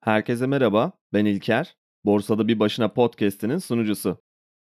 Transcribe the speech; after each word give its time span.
Herkese 0.00 0.46
merhaba, 0.46 0.92
ben 1.12 1.24
İlker. 1.24 1.76
Borsada 2.04 2.48
Bir 2.48 2.58
Başına 2.58 2.88
podcast'inin 2.88 3.58
sunucusu. 3.58 4.18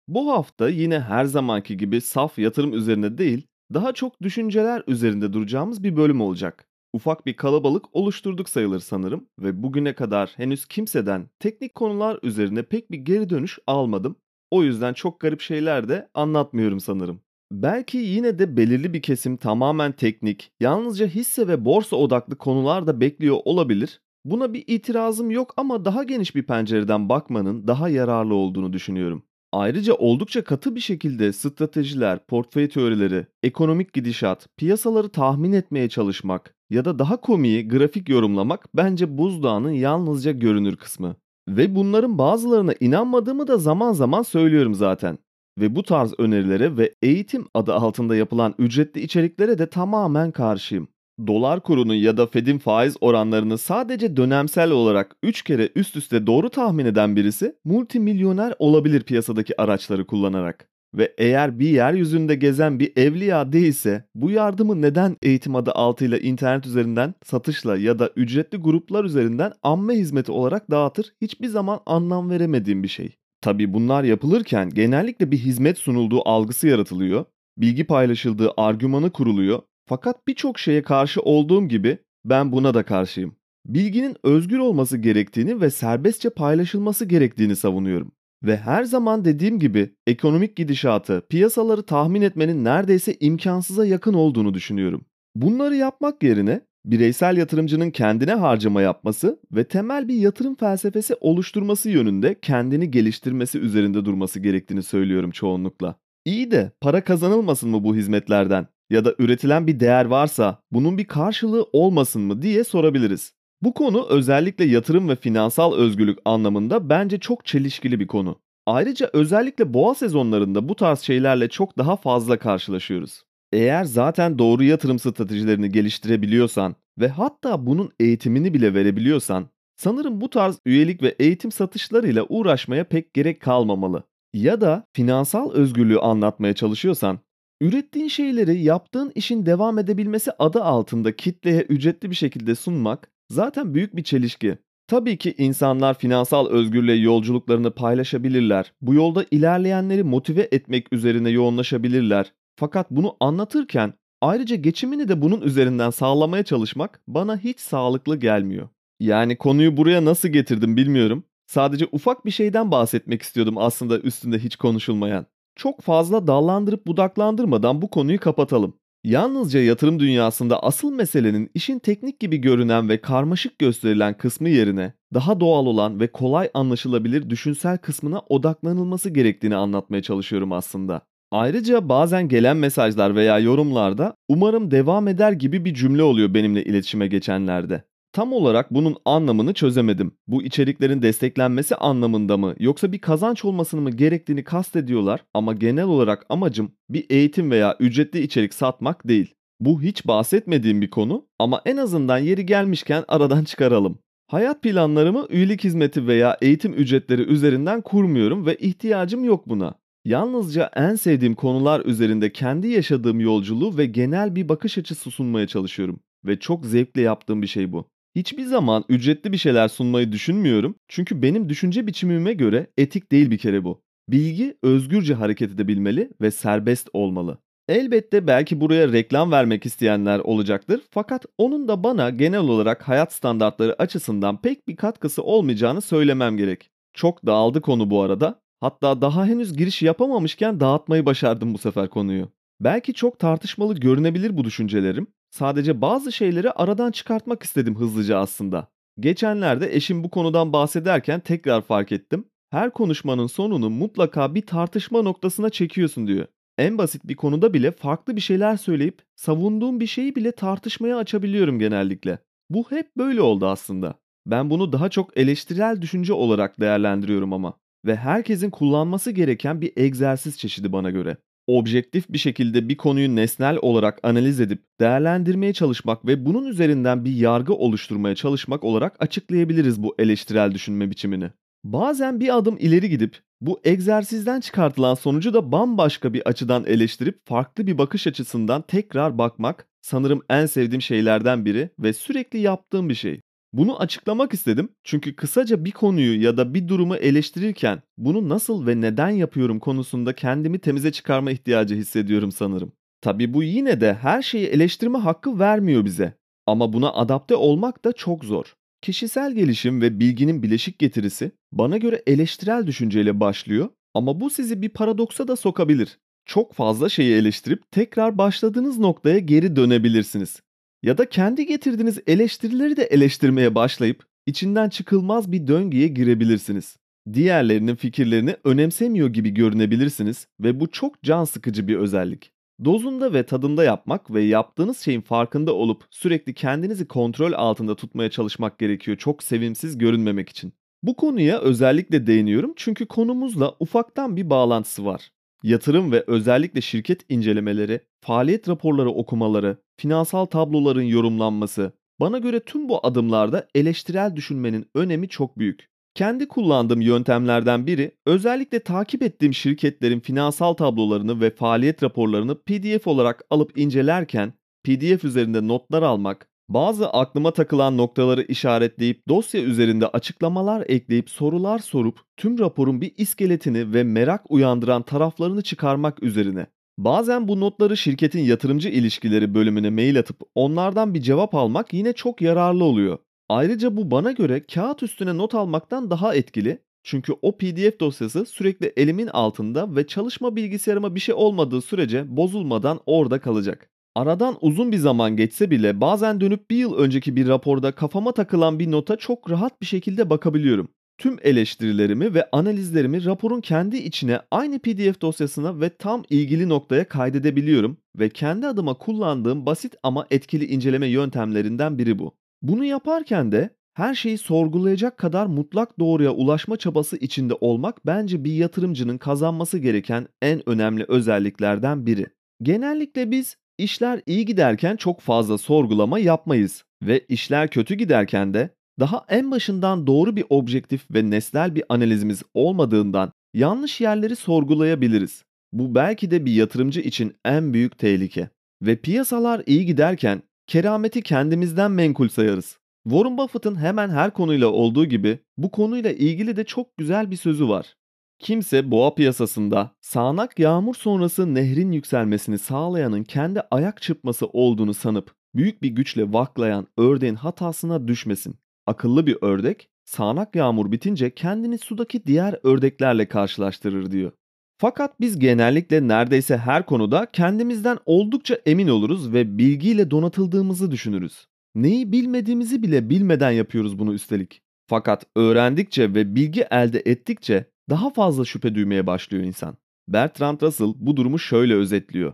Bu 0.07 0.31
hafta 0.31 0.69
yine 0.69 0.99
her 0.99 1.25
zamanki 1.25 1.77
gibi 1.77 2.01
saf 2.01 2.39
yatırım 2.39 2.73
üzerine 2.73 3.17
değil, 3.17 3.47
daha 3.73 3.93
çok 3.93 4.21
düşünceler 4.21 4.83
üzerinde 4.87 5.33
duracağımız 5.33 5.83
bir 5.83 5.95
bölüm 5.95 6.21
olacak. 6.21 6.65
Ufak 6.93 7.25
bir 7.25 7.33
kalabalık 7.33 7.95
oluşturduk 7.95 8.49
sayılır 8.49 8.79
sanırım 8.79 9.27
ve 9.39 9.63
bugüne 9.63 9.93
kadar 9.93 10.33
henüz 10.35 10.65
kimseden 10.65 11.29
teknik 11.39 11.75
konular 11.75 12.19
üzerine 12.23 12.63
pek 12.63 12.91
bir 12.91 12.97
geri 12.97 13.29
dönüş 13.29 13.59
almadım. 13.67 14.15
O 14.51 14.63
yüzden 14.63 14.93
çok 14.93 15.19
garip 15.19 15.41
şeyler 15.41 15.89
de 15.89 16.09
anlatmıyorum 16.13 16.79
sanırım. 16.79 17.21
Belki 17.51 17.97
yine 17.97 18.39
de 18.39 18.57
belirli 18.57 18.93
bir 18.93 19.01
kesim 19.01 19.37
tamamen 19.37 19.91
teknik, 19.91 20.51
yalnızca 20.59 21.07
hisse 21.07 21.47
ve 21.47 21.65
borsa 21.65 21.95
odaklı 21.95 22.37
konular 22.37 22.87
da 22.87 23.01
bekliyor 23.01 23.37
olabilir 23.45 23.99
Buna 24.25 24.53
bir 24.53 24.63
itirazım 24.67 25.31
yok 25.31 25.53
ama 25.57 25.85
daha 25.85 26.03
geniş 26.03 26.35
bir 26.35 26.43
pencereden 26.43 27.09
bakmanın 27.09 27.67
daha 27.67 27.89
yararlı 27.89 28.35
olduğunu 28.35 28.73
düşünüyorum. 28.73 29.23
Ayrıca 29.51 29.93
oldukça 29.93 30.43
katı 30.43 30.75
bir 30.75 30.79
şekilde 30.79 31.33
stratejiler, 31.33 32.25
portföy 32.25 32.69
teorileri, 32.69 33.25
ekonomik 33.43 33.93
gidişat, 33.93 34.47
piyasaları 34.57 35.09
tahmin 35.09 35.51
etmeye 35.51 35.89
çalışmak 35.89 36.55
ya 36.69 36.85
da 36.85 36.99
daha 36.99 37.17
komiği 37.21 37.67
grafik 37.67 38.09
yorumlamak 38.09 38.67
bence 38.75 39.17
buzdağının 39.17 39.71
yalnızca 39.71 40.31
görünür 40.31 40.75
kısmı. 40.75 41.15
Ve 41.49 41.75
bunların 41.75 42.17
bazılarına 42.17 42.73
inanmadığımı 42.79 43.47
da 43.47 43.57
zaman 43.57 43.93
zaman 43.93 44.21
söylüyorum 44.21 44.73
zaten. 44.73 45.17
Ve 45.59 45.75
bu 45.75 45.83
tarz 45.83 46.13
önerilere 46.17 46.77
ve 46.77 46.95
eğitim 47.01 47.45
adı 47.53 47.73
altında 47.73 48.15
yapılan 48.15 48.55
ücretli 48.59 49.01
içeriklere 49.01 49.57
de 49.57 49.69
tamamen 49.69 50.31
karşıyım 50.31 50.87
dolar 51.27 51.59
kurunu 51.59 51.95
ya 51.95 52.17
da 52.17 52.27
Fed'in 52.27 52.57
faiz 52.57 52.97
oranlarını 53.01 53.57
sadece 53.57 54.17
dönemsel 54.17 54.71
olarak 54.71 55.15
3 55.23 55.41
kere 55.41 55.69
üst 55.75 55.95
üste 55.95 56.27
doğru 56.27 56.49
tahmin 56.49 56.85
eden 56.85 57.15
birisi 57.15 57.55
multimilyoner 57.65 58.53
olabilir 58.59 59.03
piyasadaki 59.03 59.61
araçları 59.61 60.07
kullanarak. 60.07 60.69
Ve 60.93 61.13
eğer 61.17 61.59
bir 61.59 61.69
yeryüzünde 61.69 62.35
gezen 62.35 62.79
bir 62.79 62.91
evliya 62.97 63.53
değilse 63.53 64.03
bu 64.15 64.31
yardımı 64.31 64.81
neden 64.81 65.17
eğitim 65.21 65.55
adı 65.55 65.71
altıyla 65.71 66.17
internet 66.17 66.65
üzerinden 66.65 67.13
satışla 67.23 67.77
ya 67.77 67.99
da 67.99 68.09
ücretli 68.15 68.57
gruplar 68.57 69.03
üzerinden 69.03 69.53
amme 69.63 69.95
hizmeti 69.95 70.31
olarak 70.31 70.71
dağıtır 70.71 71.13
hiçbir 71.21 71.47
zaman 71.47 71.79
anlam 71.85 72.29
veremediğim 72.29 72.83
bir 72.83 72.87
şey. 72.87 73.15
Tabi 73.41 73.73
bunlar 73.73 74.03
yapılırken 74.03 74.69
genellikle 74.69 75.31
bir 75.31 75.37
hizmet 75.37 75.77
sunulduğu 75.77 76.29
algısı 76.29 76.67
yaratılıyor, 76.67 77.25
bilgi 77.57 77.83
paylaşıldığı 77.83 78.51
argümanı 78.57 79.11
kuruluyor 79.11 79.61
fakat 79.89 80.27
birçok 80.27 80.59
şeye 80.59 80.81
karşı 80.81 81.21
olduğum 81.21 81.67
gibi 81.67 81.97
ben 82.25 82.51
buna 82.51 82.73
da 82.73 82.83
karşıyım. 82.83 83.35
Bilginin 83.65 84.15
özgür 84.23 84.57
olması 84.59 84.97
gerektiğini 84.97 85.61
ve 85.61 85.69
serbestçe 85.69 86.29
paylaşılması 86.29 87.05
gerektiğini 87.05 87.55
savunuyorum. 87.55 88.11
Ve 88.43 88.57
her 88.57 88.83
zaman 88.83 89.25
dediğim 89.25 89.59
gibi 89.59 89.95
ekonomik 90.07 90.55
gidişatı, 90.55 91.23
piyasaları 91.29 91.83
tahmin 91.83 92.21
etmenin 92.21 92.63
neredeyse 92.63 93.17
imkansıza 93.19 93.85
yakın 93.85 94.13
olduğunu 94.13 94.53
düşünüyorum. 94.53 95.05
Bunları 95.35 95.75
yapmak 95.75 96.23
yerine 96.23 96.61
bireysel 96.85 97.37
yatırımcının 97.37 97.91
kendine 97.91 98.33
harcama 98.33 98.81
yapması 98.81 99.39
ve 99.51 99.63
temel 99.63 100.07
bir 100.07 100.15
yatırım 100.15 100.55
felsefesi 100.55 101.15
oluşturması 101.21 101.89
yönünde 101.89 102.39
kendini 102.41 102.91
geliştirmesi 102.91 103.59
üzerinde 103.59 104.05
durması 104.05 104.39
gerektiğini 104.39 104.83
söylüyorum 104.83 105.31
çoğunlukla. 105.31 105.95
İyi 106.25 106.51
de 106.51 106.71
para 106.81 107.03
kazanılmasın 107.03 107.69
mı 107.69 107.83
bu 107.83 107.95
hizmetlerden? 107.95 108.67
Ya 108.89 109.05
da 109.05 109.15
üretilen 109.19 109.67
bir 109.67 109.79
değer 109.79 110.05
varsa 110.05 110.61
bunun 110.71 110.97
bir 110.97 111.05
karşılığı 111.05 111.65
olmasın 111.73 112.21
mı 112.21 112.41
diye 112.41 112.63
sorabiliriz. 112.63 113.33
Bu 113.61 113.73
konu 113.73 114.05
özellikle 114.09 114.65
yatırım 114.65 115.09
ve 115.09 115.15
finansal 115.15 115.73
özgürlük 115.73 116.19
anlamında 116.25 116.89
bence 116.89 117.19
çok 117.19 117.45
çelişkili 117.45 117.99
bir 117.99 118.07
konu. 118.07 118.39
Ayrıca 118.65 119.09
özellikle 119.13 119.73
boğa 119.73 119.95
sezonlarında 119.95 120.69
bu 120.69 120.75
tarz 120.75 120.99
şeylerle 120.99 121.49
çok 121.49 121.77
daha 121.77 121.95
fazla 121.95 122.39
karşılaşıyoruz. 122.39 123.23
Eğer 123.53 123.83
zaten 123.83 124.39
doğru 124.39 124.63
yatırım 124.63 124.99
stratejilerini 124.99 125.71
geliştirebiliyorsan 125.71 126.75
ve 126.99 127.07
hatta 127.07 127.65
bunun 127.65 127.91
eğitimini 127.99 128.53
bile 128.53 128.73
verebiliyorsan, 128.73 129.49
sanırım 129.77 130.21
bu 130.21 130.29
tarz 130.29 130.59
üyelik 130.65 131.03
ve 131.03 131.15
eğitim 131.19 131.51
satışlarıyla 131.51 132.25
uğraşmaya 132.29 132.83
pek 132.83 133.13
gerek 133.13 133.41
kalmamalı. 133.41 134.03
Ya 134.33 134.61
da 134.61 134.83
finansal 134.93 135.51
özgürlüğü 135.51 135.99
anlatmaya 135.99 136.53
çalışıyorsan, 136.53 137.19
Ürettiğin 137.61 138.07
şeyleri 138.07 138.61
yaptığın 138.61 139.11
işin 139.15 139.45
devam 139.45 139.79
edebilmesi 139.79 140.31
adı 140.39 140.63
altında 140.63 141.15
kitleye 141.15 141.61
ücretli 141.61 142.09
bir 142.09 142.15
şekilde 142.15 142.55
sunmak 142.55 143.11
zaten 143.29 143.73
büyük 143.73 143.95
bir 143.95 144.03
çelişki. 144.03 144.57
Tabii 144.87 145.17
ki 145.17 145.35
insanlar 145.37 145.97
finansal 145.97 146.49
özgürlüğe 146.49 146.95
yolculuklarını 146.95 147.71
paylaşabilirler. 147.71 148.73
Bu 148.81 148.93
yolda 148.93 149.25
ilerleyenleri 149.31 150.03
motive 150.03 150.47
etmek 150.51 150.93
üzerine 150.93 151.29
yoğunlaşabilirler. 151.29 152.33
Fakat 152.55 152.91
bunu 152.91 153.17
anlatırken 153.19 153.93
ayrıca 154.21 154.55
geçimini 154.55 155.07
de 155.07 155.21
bunun 155.21 155.41
üzerinden 155.41 155.89
sağlamaya 155.89 156.43
çalışmak 156.43 157.01
bana 157.07 157.37
hiç 157.37 157.59
sağlıklı 157.59 158.15
gelmiyor. 158.15 158.69
Yani 158.99 159.37
konuyu 159.37 159.77
buraya 159.77 160.05
nasıl 160.05 160.29
getirdim 160.29 160.77
bilmiyorum. 160.77 161.23
Sadece 161.47 161.87
ufak 161.91 162.25
bir 162.25 162.31
şeyden 162.31 162.71
bahsetmek 162.71 163.21
istiyordum 163.21 163.57
aslında 163.57 163.99
üstünde 163.99 164.39
hiç 164.39 164.55
konuşulmayan. 164.55 165.25
Çok 165.59 165.81
fazla 165.81 166.27
dallandırıp 166.27 166.87
budaklandırmadan 166.87 167.81
bu 167.81 167.89
konuyu 167.89 168.19
kapatalım. 168.19 168.73
Yalnızca 169.03 169.59
yatırım 169.59 169.99
dünyasında 169.99 170.63
asıl 170.63 170.91
meselenin 170.91 171.51
işin 171.53 171.79
teknik 171.79 172.19
gibi 172.19 172.37
görünen 172.37 172.89
ve 172.89 173.01
karmaşık 173.01 173.59
gösterilen 173.59 174.17
kısmı 174.17 174.49
yerine 174.49 174.93
daha 175.13 175.39
doğal 175.39 175.65
olan 175.65 175.99
ve 175.99 176.11
kolay 176.11 176.49
anlaşılabilir 176.53 177.29
düşünsel 177.29 177.77
kısmına 177.77 178.19
odaklanılması 178.29 179.09
gerektiğini 179.09 179.55
anlatmaya 179.55 180.01
çalışıyorum 180.01 180.51
aslında. 180.51 181.01
Ayrıca 181.31 181.89
bazen 181.89 182.27
gelen 182.27 182.57
mesajlar 182.57 183.15
veya 183.15 183.39
yorumlarda 183.39 184.15
umarım 184.29 184.71
devam 184.71 185.07
eder 185.07 185.31
gibi 185.31 185.65
bir 185.65 185.73
cümle 185.73 186.03
oluyor 186.03 186.33
benimle 186.33 186.63
iletişime 186.63 187.07
geçenlerde. 187.07 187.83
Tam 188.13 188.33
olarak 188.33 188.73
bunun 188.73 188.95
anlamını 189.05 189.53
çözemedim. 189.53 190.11
Bu 190.27 190.43
içeriklerin 190.43 191.01
desteklenmesi 191.01 191.75
anlamında 191.75 192.37
mı 192.37 192.55
yoksa 192.59 192.91
bir 192.91 192.99
kazanç 192.99 193.45
olmasını 193.45 193.81
mı 193.81 193.91
gerektiğini 193.91 194.43
kastediyorlar 194.43 195.25
ama 195.33 195.53
genel 195.53 195.85
olarak 195.85 196.25
amacım 196.29 196.71
bir 196.89 197.05
eğitim 197.09 197.51
veya 197.51 197.77
ücretli 197.79 198.21
içerik 198.21 198.53
satmak 198.53 199.07
değil. 199.07 199.33
Bu 199.59 199.81
hiç 199.81 200.07
bahsetmediğim 200.07 200.81
bir 200.81 200.89
konu 200.89 201.27
ama 201.39 201.61
en 201.65 201.77
azından 201.77 202.17
yeri 202.17 202.45
gelmişken 202.45 203.03
aradan 203.07 203.43
çıkaralım. 203.45 203.99
Hayat 204.27 204.63
planlarımı 204.63 205.27
üyelik 205.29 205.63
hizmeti 205.63 206.07
veya 206.07 206.37
eğitim 206.41 206.73
ücretleri 206.73 207.21
üzerinden 207.21 207.81
kurmuyorum 207.81 208.45
ve 208.45 208.55
ihtiyacım 208.55 209.23
yok 209.23 209.49
buna. 209.49 209.73
Yalnızca 210.05 210.71
en 210.75 210.95
sevdiğim 210.95 211.35
konular 211.35 211.85
üzerinde 211.85 212.31
kendi 212.31 212.67
yaşadığım 212.67 213.19
yolculuğu 213.19 213.77
ve 213.77 213.85
genel 213.85 214.35
bir 214.35 214.49
bakış 214.49 214.77
açısı 214.77 215.11
sunmaya 215.11 215.47
çalışıyorum 215.47 215.99
ve 216.25 216.39
çok 216.39 216.65
zevkle 216.65 217.01
yaptığım 217.01 217.41
bir 217.41 217.47
şey 217.47 217.71
bu. 217.71 217.89
Hiçbir 218.15 218.45
zaman 218.45 218.83
ücretli 218.89 219.31
bir 219.31 219.37
şeyler 219.37 219.67
sunmayı 219.67 220.11
düşünmüyorum. 220.11 220.75
Çünkü 220.87 221.21
benim 221.21 221.49
düşünce 221.49 221.87
biçimime 221.87 222.33
göre 222.33 222.67
etik 222.77 223.11
değil 223.11 223.31
bir 223.31 223.37
kere 223.37 223.63
bu. 223.63 223.81
Bilgi 224.09 224.57
özgürce 224.63 225.13
hareket 225.13 225.51
edebilmeli 225.51 226.11
ve 226.21 226.31
serbest 226.31 226.89
olmalı. 226.93 227.37
Elbette 227.67 228.27
belki 228.27 228.61
buraya 228.61 228.91
reklam 228.91 229.31
vermek 229.31 229.65
isteyenler 229.65 230.19
olacaktır 230.19 230.81
fakat 230.91 231.25
onun 231.37 231.67
da 231.67 231.83
bana 231.83 232.09
genel 232.09 232.39
olarak 232.39 232.87
hayat 232.87 233.13
standartları 233.13 233.81
açısından 233.81 234.41
pek 234.41 234.67
bir 234.67 234.75
katkısı 234.75 235.23
olmayacağını 235.23 235.81
söylemem 235.81 236.37
gerek. 236.37 236.69
Çok 236.93 237.25
dağıldı 237.25 237.61
konu 237.61 237.89
bu 237.89 238.01
arada. 238.01 238.41
Hatta 238.61 239.01
daha 239.01 239.25
henüz 239.25 239.57
giriş 239.57 239.81
yapamamışken 239.81 240.59
dağıtmayı 240.59 241.05
başardım 241.05 241.53
bu 241.53 241.57
sefer 241.57 241.89
konuyu. 241.89 242.29
Belki 242.59 242.93
çok 242.93 243.19
tartışmalı 243.19 243.75
görünebilir 243.75 244.37
bu 244.37 244.43
düşüncelerim 244.43 245.07
Sadece 245.31 245.81
bazı 245.81 246.11
şeyleri 246.11 246.51
aradan 246.51 246.91
çıkartmak 246.91 247.43
istedim 247.43 247.75
hızlıca 247.75 248.17
aslında. 248.17 248.67
Geçenlerde 248.99 249.75
eşim 249.75 250.03
bu 250.03 250.09
konudan 250.09 250.53
bahsederken 250.53 251.19
tekrar 251.19 251.61
fark 251.61 251.91
ettim. 251.91 252.25
Her 252.49 252.71
konuşmanın 252.71 253.27
sonunu 253.27 253.69
mutlaka 253.69 254.35
bir 254.35 254.41
tartışma 254.41 255.01
noktasına 255.01 255.49
çekiyorsun 255.49 256.07
diyor. 256.07 256.25
En 256.57 256.77
basit 256.77 257.07
bir 257.07 257.15
konuda 257.15 257.53
bile 257.53 257.71
farklı 257.71 258.15
bir 258.15 258.21
şeyler 258.21 258.57
söyleyip 258.57 259.01
savunduğum 259.15 259.79
bir 259.79 259.87
şeyi 259.87 260.15
bile 260.15 260.31
tartışmaya 260.31 260.97
açabiliyorum 260.97 261.59
genellikle. 261.59 262.19
Bu 262.49 262.71
hep 262.71 262.97
böyle 262.97 263.21
oldu 263.21 263.47
aslında. 263.47 263.93
Ben 264.25 264.49
bunu 264.49 264.73
daha 264.73 264.89
çok 264.89 265.17
eleştirel 265.17 265.81
düşünce 265.81 266.13
olarak 266.13 266.59
değerlendiriyorum 266.59 267.33
ama 267.33 267.53
ve 267.85 267.95
herkesin 267.95 268.49
kullanması 268.49 269.11
gereken 269.11 269.61
bir 269.61 269.73
egzersiz 269.77 270.37
çeşidi 270.37 270.71
bana 270.71 270.89
göre 270.89 271.17
objektif 271.57 272.09
bir 272.09 272.17
şekilde 272.17 272.69
bir 272.69 272.77
konuyu 272.77 273.15
nesnel 273.15 273.57
olarak 273.61 273.99
analiz 274.03 274.39
edip 274.39 274.63
değerlendirmeye 274.79 275.53
çalışmak 275.53 276.05
ve 276.05 276.25
bunun 276.25 276.45
üzerinden 276.45 277.05
bir 277.05 277.11
yargı 277.11 277.53
oluşturmaya 277.53 278.15
çalışmak 278.15 278.63
olarak 278.63 278.95
açıklayabiliriz 278.99 279.83
bu 279.83 279.95
eleştirel 279.99 280.51
düşünme 280.51 280.91
biçimini. 280.91 281.29
Bazen 281.63 282.19
bir 282.19 282.37
adım 282.37 282.57
ileri 282.59 282.89
gidip 282.89 283.21
bu 283.41 283.61
egzersizden 283.63 284.39
çıkartılan 284.39 284.95
sonucu 284.95 285.33
da 285.33 285.51
bambaşka 285.51 286.13
bir 286.13 286.27
açıdan 286.27 286.65
eleştirip 286.65 287.27
farklı 287.27 287.67
bir 287.67 287.77
bakış 287.77 288.07
açısından 288.07 288.61
tekrar 288.61 289.17
bakmak 289.17 289.67
sanırım 289.81 290.21
en 290.29 290.45
sevdiğim 290.45 290.81
şeylerden 290.81 291.45
biri 291.45 291.69
ve 291.79 291.93
sürekli 291.93 292.39
yaptığım 292.39 292.89
bir 292.89 292.95
şey. 292.95 293.21
Bunu 293.53 293.79
açıklamak 293.81 294.33
istedim 294.33 294.69
çünkü 294.83 295.15
kısaca 295.15 295.65
bir 295.65 295.71
konuyu 295.71 296.23
ya 296.23 296.37
da 296.37 296.53
bir 296.53 296.67
durumu 296.67 296.95
eleştirirken 296.95 297.81
bunu 297.97 298.29
nasıl 298.29 298.67
ve 298.67 298.81
neden 298.81 299.09
yapıyorum 299.09 299.59
konusunda 299.59 300.13
kendimi 300.15 300.59
temize 300.59 300.91
çıkarma 300.91 301.31
ihtiyacı 301.31 301.75
hissediyorum 301.75 302.31
sanırım. 302.31 302.71
Tabi 303.01 303.33
bu 303.33 303.43
yine 303.43 303.81
de 303.81 303.93
her 303.93 304.21
şeyi 304.21 304.47
eleştirme 304.47 304.97
hakkı 304.97 305.39
vermiyor 305.39 305.85
bize. 305.85 306.13
Ama 306.45 306.73
buna 306.73 306.91
adapte 306.93 307.35
olmak 307.35 307.85
da 307.85 307.93
çok 307.93 308.25
zor. 308.25 308.55
Kişisel 308.81 309.35
gelişim 309.35 309.81
ve 309.81 309.99
bilginin 309.99 310.43
bileşik 310.43 310.79
getirisi 310.79 311.31
bana 311.51 311.77
göre 311.77 312.03
eleştirel 312.07 312.67
düşünceyle 312.67 313.19
başlıyor 313.19 313.69
ama 313.93 314.19
bu 314.19 314.29
sizi 314.29 314.61
bir 314.61 314.69
paradoksa 314.69 315.27
da 315.27 315.35
sokabilir. 315.35 315.99
Çok 316.25 316.53
fazla 316.53 316.89
şeyi 316.89 317.15
eleştirip 317.15 317.71
tekrar 317.71 318.17
başladığınız 318.17 318.79
noktaya 318.79 319.19
geri 319.19 319.55
dönebilirsiniz. 319.55 320.41
Ya 320.83 320.97
da 320.97 321.09
kendi 321.09 321.45
getirdiğiniz 321.45 321.99
eleştirileri 322.07 322.77
de 322.77 322.83
eleştirmeye 322.83 323.55
başlayıp 323.55 324.05
içinden 324.25 324.69
çıkılmaz 324.69 325.31
bir 325.31 325.47
döngüye 325.47 325.87
girebilirsiniz. 325.87 326.77
Diğerlerinin 327.13 327.75
fikirlerini 327.75 328.35
önemsemiyor 328.43 329.09
gibi 329.09 329.29
görünebilirsiniz 329.29 330.27
ve 330.39 330.59
bu 330.59 330.71
çok 330.71 331.03
can 331.03 331.23
sıkıcı 331.23 331.67
bir 331.67 331.75
özellik. 331.75 332.31
Dozunda 332.65 333.13
ve 333.13 333.23
tadında 333.25 333.63
yapmak 333.63 334.13
ve 334.13 334.21
yaptığınız 334.21 334.79
şeyin 334.79 335.01
farkında 335.01 335.53
olup 335.53 335.83
sürekli 335.89 336.33
kendinizi 336.33 336.87
kontrol 336.87 337.33
altında 337.33 337.75
tutmaya 337.75 338.09
çalışmak 338.09 338.59
gerekiyor 338.59 338.97
çok 338.97 339.23
sevimsiz 339.23 339.77
görünmemek 339.77 340.29
için. 340.29 340.53
Bu 340.83 340.95
konuya 340.95 341.39
özellikle 341.39 342.07
değiniyorum 342.07 342.53
çünkü 342.55 342.85
konumuzla 342.85 343.55
ufaktan 343.59 344.15
bir 344.15 344.29
bağlantısı 344.29 344.85
var. 344.85 345.11
Yatırım 345.43 345.91
ve 345.91 346.03
özellikle 346.07 346.61
şirket 346.61 347.05
incelemeleri, 347.09 347.81
faaliyet 348.01 348.49
raporları 348.49 348.89
okumaları, 348.89 349.57
finansal 349.77 350.25
tabloların 350.25 350.81
yorumlanması, 350.81 351.71
bana 351.99 352.17
göre 352.17 352.39
tüm 352.39 352.69
bu 352.69 352.85
adımlarda 352.85 353.47
eleştirel 353.55 354.15
düşünmenin 354.15 354.65
önemi 354.75 355.09
çok 355.09 355.37
büyük. 355.37 355.69
Kendi 355.95 356.27
kullandığım 356.27 356.81
yöntemlerden 356.81 357.67
biri 357.67 357.91
özellikle 358.05 358.59
takip 358.59 359.03
ettiğim 359.03 359.33
şirketlerin 359.33 359.99
finansal 359.99 360.53
tablolarını 360.53 361.21
ve 361.21 361.29
faaliyet 361.29 361.83
raporlarını 361.83 362.41
PDF 362.41 362.87
olarak 362.87 363.23
alıp 363.29 363.57
incelerken 363.57 364.33
PDF 364.63 365.03
üzerinde 365.03 365.47
notlar 365.47 365.83
almak, 365.83 366.28
bazı 366.49 366.89
aklıma 366.89 367.31
takılan 367.31 367.77
noktaları 367.77 368.21
işaretleyip 368.21 369.07
dosya 369.07 369.41
üzerinde 369.41 369.87
açıklamalar 369.87 370.63
ekleyip 370.67 371.09
sorular 371.09 371.59
sorup 371.59 371.99
tüm 372.17 372.39
raporun 372.39 372.81
bir 372.81 372.93
iskeletini 372.97 373.73
ve 373.73 373.83
merak 373.83 374.31
uyandıran 374.31 374.81
taraflarını 374.81 375.41
çıkarmak 375.41 376.03
üzerine. 376.03 376.47
Bazen 376.77 377.27
bu 377.27 377.39
notları 377.39 377.77
şirketin 377.77 378.23
yatırımcı 378.23 378.69
ilişkileri 378.69 379.33
bölümüne 379.33 379.69
mail 379.69 379.99
atıp 379.99 380.21
onlardan 380.35 380.93
bir 380.93 381.01
cevap 381.01 381.35
almak 381.35 381.73
yine 381.73 381.93
çok 381.93 382.21
yararlı 382.21 382.63
oluyor. 382.63 382.97
Ayrıca 383.29 383.77
bu 383.77 383.91
bana 383.91 384.11
göre 384.11 384.45
kağıt 384.45 384.83
üstüne 384.83 385.17
not 385.17 385.35
almaktan 385.35 385.89
daha 385.89 386.15
etkili. 386.15 386.59
Çünkü 386.83 387.13
o 387.21 387.37
PDF 387.37 387.79
dosyası 387.79 388.25
sürekli 388.25 388.73
elimin 388.77 389.07
altında 389.07 389.75
ve 389.75 389.87
çalışma 389.87 390.35
bilgisayarıma 390.35 390.95
bir 390.95 390.99
şey 390.99 391.15
olmadığı 391.15 391.61
sürece 391.61 392.17
bozulmadan 392.17 392.79
orada 392.85 393.19
kalacak. 393.19 393.69
Aradan 393.99 394.37
uzun 394.41 394.71
bir 394.71 394.77
zaman 394.77 395.15
geçse 395.15 395.51
bile 395.51 395.81
bazen 395.81 396.21
dönüp 396.21 396.51
bir 396.51 396.55
yıl 396.55 396.75
önceki 396.75 397.15
bir 397.15 397.27
raporda 397.27 397.71
kafama 397.71 398.11
takılan 398.11 398.59
bir 398.59 398.71
nota 398.71 398.95
çok 398.95 399.31
rahat 399.31 399.61
bir 399.61 399.65
şekilde 399.65 400.09
bakabiliyorum. 400.09 400.67
Tüm 400.97 401.17
eleştirilerimi 401.23 402.13
ve 402.13 402.29
analizlerimi 402.31 403.05
raporun 403.05 403.41
kendi 403.41 403.77
içine 403.77 404.19
aynı 404.31 404.59
PDF 404.59 405.01
dosyasına 405.01 405.61
ve 405.61 405.69
tam 405.69 406.03
ilgili 406.09 406.49
noktaya 406.49 406.87
kaydedebiliyorum 406.87 407.77
ve 407.95 408.09
kendi 408.09 408.47
adıma 408.47 408.73
kullandığım 408.73 409.45
basit 409.45 409.75
ama 409.83 410.05
etkili 410.11 410.45
inceleme 410.45 410.87
yöntemlerinden 410.87 411.77
biri 411.77 411.99
bu. 411.99 412.15
Bunu 412.41 412.65
yaparken 412.65 413.31
de 413.31 413.49
her 413.73 413.95
şeyi 413.95 414.17
sorgulayacak 414.17 414.97
kadar 414.97 415.25
mutlak 415.25 415.79
doğruya 415.79 416.11
ulaşma 416.11 416.57
çabası 416.57 416.97
içinde 416.97 417.33
olmak 417.33 417.85
bence 417.85 418.23
bir 418.23 418.33
yatırımcının 418.33 418.97
kazanması 418.97 419.57
gereken 419.57 420.07
en 420.21 420.49
önemli 420.49 420.85
özelliklerden 420.87 421.85
biri. 421.85 422.05
Genellikle 422.41 423.11
biz 423.11 423.37
işler 423.59 424.01
iyi 424.05 424.25
giderken 424.25 424.75
çok 424.75 425.01
fazla 425.01 425.37
sorgulama 425.37 425.99
yapmayız 425.99 426.63
ve 426.83 427.05
işler 427.09 427.49
kötü 427.49 427.75
giderken 427.75 428.33
de 428.33 428.49
daha 428.79 429.05
en 429.09 429.31
başından 429.31 429.87
doğru 429.87 430.15
bir 430.15 430.25
objektif 430.29 430.91
ve 430.91 431.09
nesnel 431.09 431.55
bir 431.55 431.63
analizimiz 431.69 432.23
olmadığından 432.33 433.11
yanlış 433.33 433.81
yerleri 433.81 434.15
sorgulayabiliriz. 434.15 435.23
Bu 435.53 435.75
belki 435.75 436.11
de 436.11 436.25
bir 436.25 436.31
yatırımcı 436.31 436.81
için 436.81 437.15
en 437.25 437.53
büyük 437.53 437.77
tehlike. 437.77 438.29
Ve 438.61 438.75
piyasalar 438.75 439.43
iyi 439.45 439.65
giderken 439.65 440.21
kerameti 440.47 441.01
kendimizden 441.01 441.71
menkul 441.71 442.09
sayarız. 442.09 442.59
Warren 442.83 443.17
Buffett'ın 443.17 443.55
hemen 443.55 443.89
her 443.89 444.11
konuyla 444.11 444.47
olduğu 444.47 444.85
gibi 444.85 445.19
bu 445.37 445.51
konuyla 445.51 445.91
ilgili 445.91 446.35
de 446.35 446.43
çok 446.43 446.77
güzel 446.77 447.11
bir 447.11 447.15
sözü 447.15 447.47
var. 447.47 447.75
Kimse 448.19 448.71
boğa 448.71 448.95
piyasasında 448.95 449.71
sağanak 449.81 450.39
yağmur 450.39 450.75
sonrası 450.75 451.33
nehrin 451.35 451.71
yükselmesini 451.71 452.37
sağlayanın 452.37 453.03
kendi 453.03 453.41
ayak 453.51 453.81
çırpması 453.81 454.27
olduğunu 454.27 454.73
sanıp 454.73 455.15
büyük 455.35 455.61
bir 455.61 455.69
güçle 455.69 456.13
vaklayan 456.13 456.67
ördeğin 456.77 457.15
hatasına 457.15 457.87
düşmesin. 457.87 458.35
Akıllı 458.67 459.07
bir 459.07 459.17
ördek 459.21 459.69
sağanak 459.85 460.35
yağmur 460.35 460.71
bitince 460.71 461.09
kendini 461.09 461.57
sudaki 461.57 462.05
diğer 462.05 462.39
ördeklerle 462.43 463.05
karşılaştırır 463.05 463.91
diyor. 463.91 464.11
Fakat 464.57 464.99
biz 464.99 465.19
genellikle 465.19 465.87
neredeyse 465.87 466.37
her 466.37 466.65
konuda 466.65 467.07
kendimizden 467.13 467.77
oldukça 467.85 468.37
emin 468.45 468.67
oluruz 468.67 469.13
ve 469.13 469.37
bilgiyle 469.37 469.91
donatıldığımızı 469.91 470.71
düşünürüz. 470.71 471.27
Neyi 471.55 471.91
bilmediğimizi 471.91 472.63
bile 472.63 472.89
bilmeden 472.89 473.31
yapıyoruz 473.31 473.79
bunu 473.79 473.93
üstelik. 473.93 474.41
Fakat 474.67 475.05
öğrendikçe 475.15 475.93
ve 475.93 476.15
bilgi 476.15 476.41
elde 476.51 476.83
ettikçe 476.85 477.45
daha 477.69 477.89
fazla 477.89 478.25
şüphe 478.25 478.55
duymaya 478.55 478.87
başlıyor 478.87 479.23
insan. 479.23 479.57
Bertrand 479.87 480.41
Russell 480.41 480.73
bu 480.75 480.97
durumu 480.97 481.19
şöyle 481.19 481.55
özetliyor. 481.55 482.13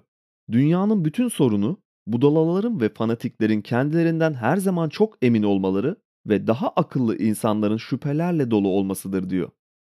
Dünyanın 0.52 1.06
bütün 1.06 1.28
sorunu 1.28 1.81
budalaların 2.07 2.81
ve 2.81 2.90
fanatiklerin 2.90 3.62
kendilerinden 3.62 4.34
her 4.34 4.57
zaman 4.57 4.90
çok 4.90 5.18
emin 5.22 5.44
olmaları 5.44 5.96
ve 6.28 6.48
daha 6.48 6.69
akıllı 6.69 7.18
insanların 7.18 7.78
şüphelerle 7.78 8.52
dolu 8.52 8.68
olmasıdır 8.68 9.30
diyor. 9.30 9.50